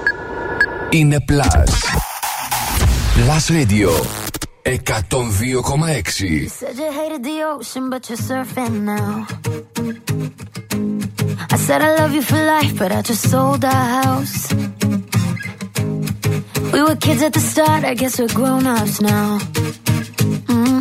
[0.90, 1.72] είναι Plus.
[3.18, 3.90] Plus Radio
[4.64, 6.50] 102,6.
[6.60, 9.14] Said you hated the ocean, but you're surfing now.
[11.54, 14.38] I said I love you for life, but I just sold our house.
[16.74, 19.30] We were kids at the start, I guess we're grown ups now.
[20.54, 20.80] Mm.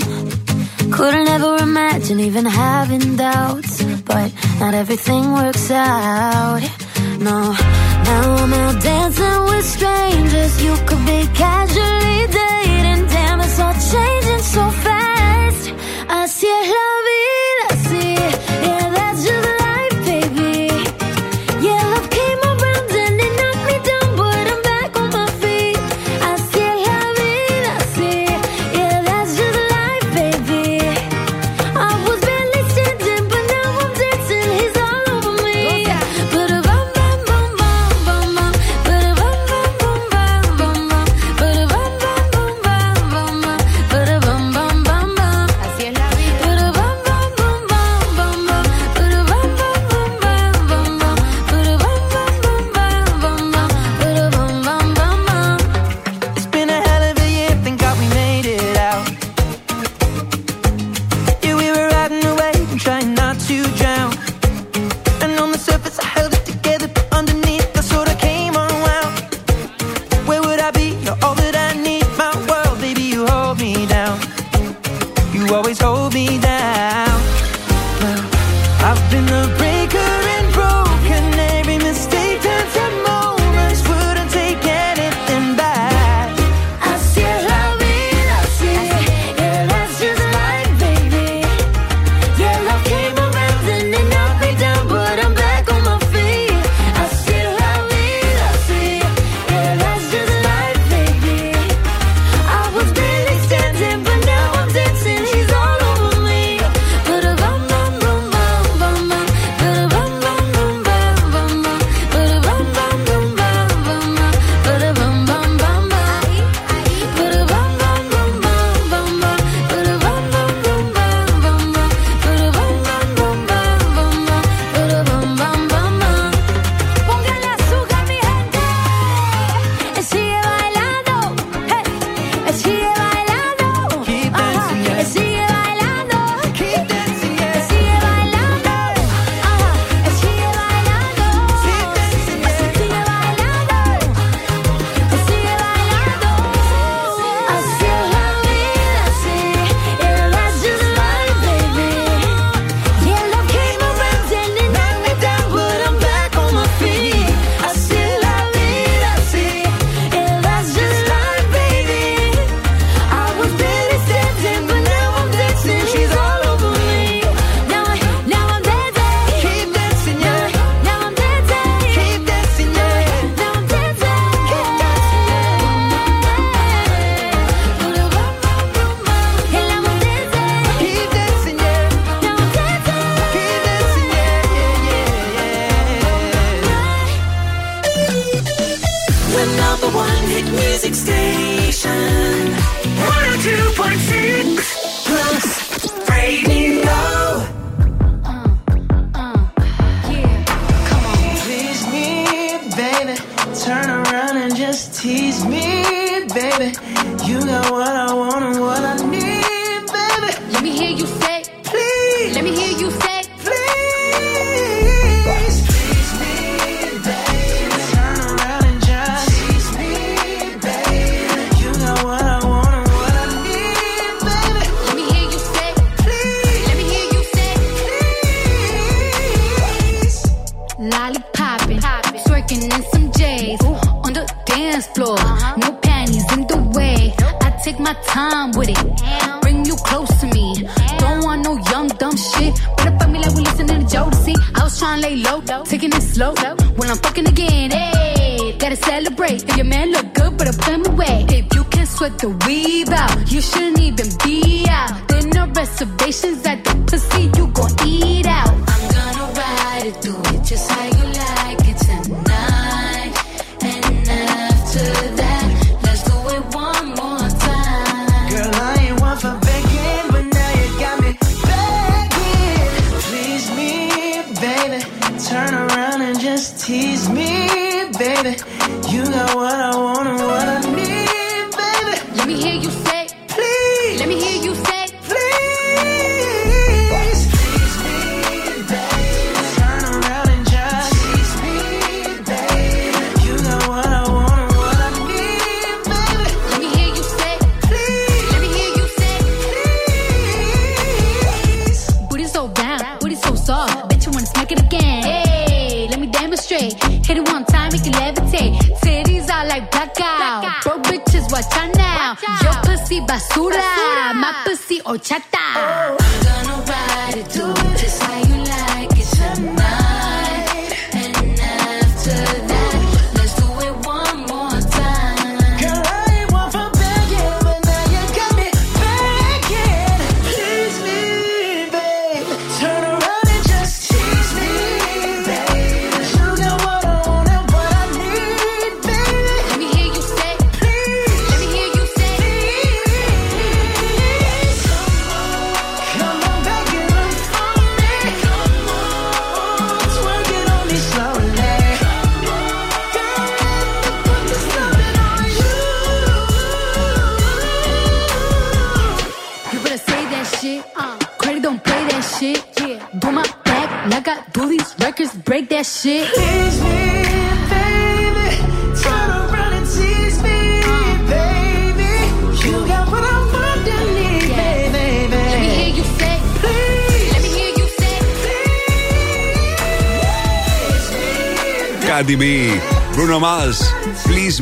[0.97, 3.70] Couldn't ever imagine even having doubts,
[4.11, 6.61] but not everything works out.
[7.19, 7.39] No,
[8.09, 10.53] now I'm out dancing with strangers.
[10.63, 13.03] You could be casually dating.
[13.15, 15.65] Damn, it's all changing so fast.
[16.09, 16.90] I see a it.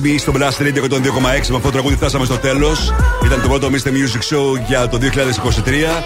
[0.02, 1.00] Me στο Blast Radio 102,6.
[1.22, 2.92] Με αυτό το τραγούδι φτάσαμε στο τέλος.
[3.24, 3.88] Ήταν το πρώτο Mr.
[3.88, 6.04] Music Show για το 2023.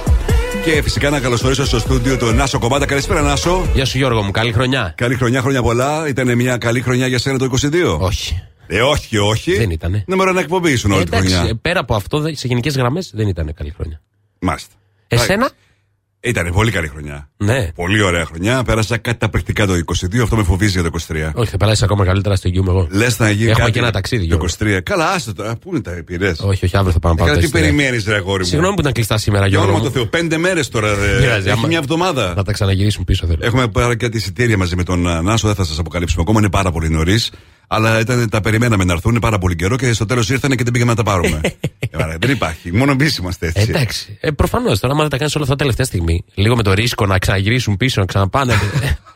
[0.64, 2.86] Και φυσικά να καλωσορίσω στο στούντιο τον Νάσο Κομμάτα.
[2.86, 3.66] Καλησπέρα, Νάσο.
[3.74, 4.30] Γεια σου, Γιώργο μου.
[4.30, 4.94] Καλή χρονιά.
[4.96, 6.08] Καλή χρονιά, χρόνια πολλά.
[6.08, 7.98] Ήταν μια καλή χρονιά για σένα το 22.
[7.98, 8.42] Όχι.
[8.66, 9.56] Ε, όχι, όχι.
[9.56, 10.04] Δεν ήτανε.
[10.06, 11.50] Νούμερο ένα εκπομπή ήσουν όλη τη Εντάξει, χρονιά.
[11.50, 14.00] ε, πέρα από αυτό, δε- σε γενικές γραμμές δεν ήταν καλή χρονιά.
[14.40, 14.74] Μάλιστα.
[15.08, 15.50] Εσένα;
[16.20, 17.28] Ήταν πολύ καλή χρονιά.
[17.44, 17.68] Ναι.
[17.74, 18.62] Πολύ ωραία χρονιά.
[18.62, 20.22] Πέρασα καταπληκτικά το 22.
[20.22, 21.30] Αυτό με φοβίζει για το 23.
[21.34, 22.86] Όχι, θα περάσει ακόμα καλύτερα στο εγγυούμε εγώ.
[22.90, 24.78] Λες να γίνει Έχουμε κάτι και ένα ταξίδι, Το Γιώργο.
[24.78, 24.80] 23.
[24.82, 25.56] Καλά, άστο τώρα.
[25.56, 26.32] Πού είναι τα πειρέ.
[26.40, 27.40] Όχι, όχι, αύριο θα πάμε Καλά, πάνω.
[27.42, 29.72] τι περιμένεις, ρε αγόρι μου; Συγγνώμη που ήταν κλειστά σήμερα, Για Γιώργο.
[29.74, 29.90] όνομα μου.
[29.92, 30.94] του Θεού, πέντε μέρες τώρα.
[30.94, 31.18] Ρε.
[31.20, 32.32] Πειράζει, Έχει άμα- μια εβδομάδα.
[32.36, 33.38] Να τα ξαναγυρίσουν πίσω θέλω.
[33.42, 36.50] Έχουμε πάρει κάτι εισιτήρια μαζί με τον α, Νάσο, δεν θα σας αποκαλύψουμε ακόμα, είναι
[36.50, 37.30] πάρα πολύ νωρίς.
[37.74, 40.72] Αλλά ήταν, τα περιμέναμε να έρθουν πάρα πολύ καιρό και στο τέλος ήρθανε και δεν
[40.72, 41.40] πήγαμε να τα πάρουμε.
[41.90, 42.72] ε, ωραία, δεν υπάρχει.
[42.72, 43.66] Μόνο εμείς είμαστε έτσι.
[43.68, 44.18] Εντάξει.
[44.20, 47.06] Ε, Προφανώς τώρα, άμα δεν τα κάνεις όλα αυτά τελευταία στιγμή, λίγο με το ρίσκο
[47.06, 48.54] να ξαναγυρίσουν πίσω, να ξαναπάνε.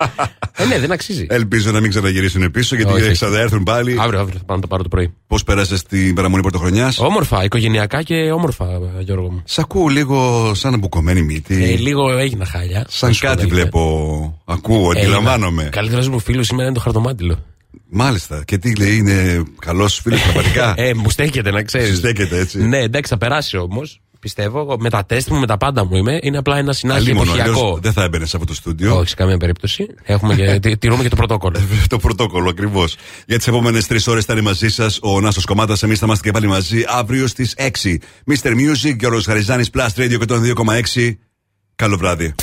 [0.57, 1.27] ε, ναι, δεν αξίζει.
[1.29, 3.15] Ελπίζω να μην ξαναγυρίσουν πίσω γιατί Όχι, όχι.
[3.15, 3.97] θα έρθουν πάλι.
[4.01, 5.15] Αύριο, αύριο θα πάω να το πάρω το πρωί.
[5.27, 8.67] Πώς πέρασες την παραμονή πρωτοχρονιάς; Όμορφα, οικογενειακά και όμορφα,
[9.01, 9.43] Γιώργο μου.
[9.45, 11.65] Σ' ακούω λίγο σαν μπουκωμένη μύτη.
[11.65, 12.87] Ε, λίγο έγινα χάλια.
[12.89, 13.55] Σαν Να σου πω, κάτι έγινε.
[13.55, 14.43] βλέπω.
[14.45, 15.69] Ακούω, αντιλαμβάνομαι.
[15.73, 17.39] Καλύτερος μου φίλος σήμερα είναι το χαρτομάτιλο.
[17.91, 18.43] Μάλιστα.
[18.45, 20.75] Και τι λέει, είναι καλός φίλος πραγματικά.
[20.83, 21.89] ε, μου στέκεται να ξέρεις.
[21.89, 22.63] Σου στέκεται έτσι.
[22.63, 24.01] Ναι, εντάξει, θα περάσει όμως.
[24.21, 26.19] Πιστεύω, εγώ με τα τεστ μου, με τα πάντα μου είμαι.
[26.23, 27.61] Είναι απλά ένα συνάχη Αλίμονο, εποχιακό.
[27.61, 28.97] αλλιώς δεν θα έμπαινες σε αυτό το στούντιο.
[28.97, 29.87] Όχι, σε καμία περίπτωση.
[30.03, 31.61] Έχουμε και, τι- τηρούμε και το πρωτόκολλο.
[31.89, 32.97] το πρωτόκολλο ακριβώς.
[33.27, 35.83] Για τις επόμενες τρεις ώρες θα είναι μαζί σας ο Νάσος Κομμάτας.
[35.83, 37.99] Εμείς θα είμαστε και πάλι μαζί αύριο στις 6.
[38.31, 38.51] Mr.
[38.51, 41.13] Music και ο Ροσχαριζάνη Plus Radio 102,6.
[41.77, 42.35] Καλό βράδυ.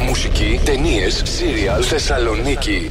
[0.00, 2.90] Μουσική, ταινίες, σύριαλ, Θεσσαλονίκη.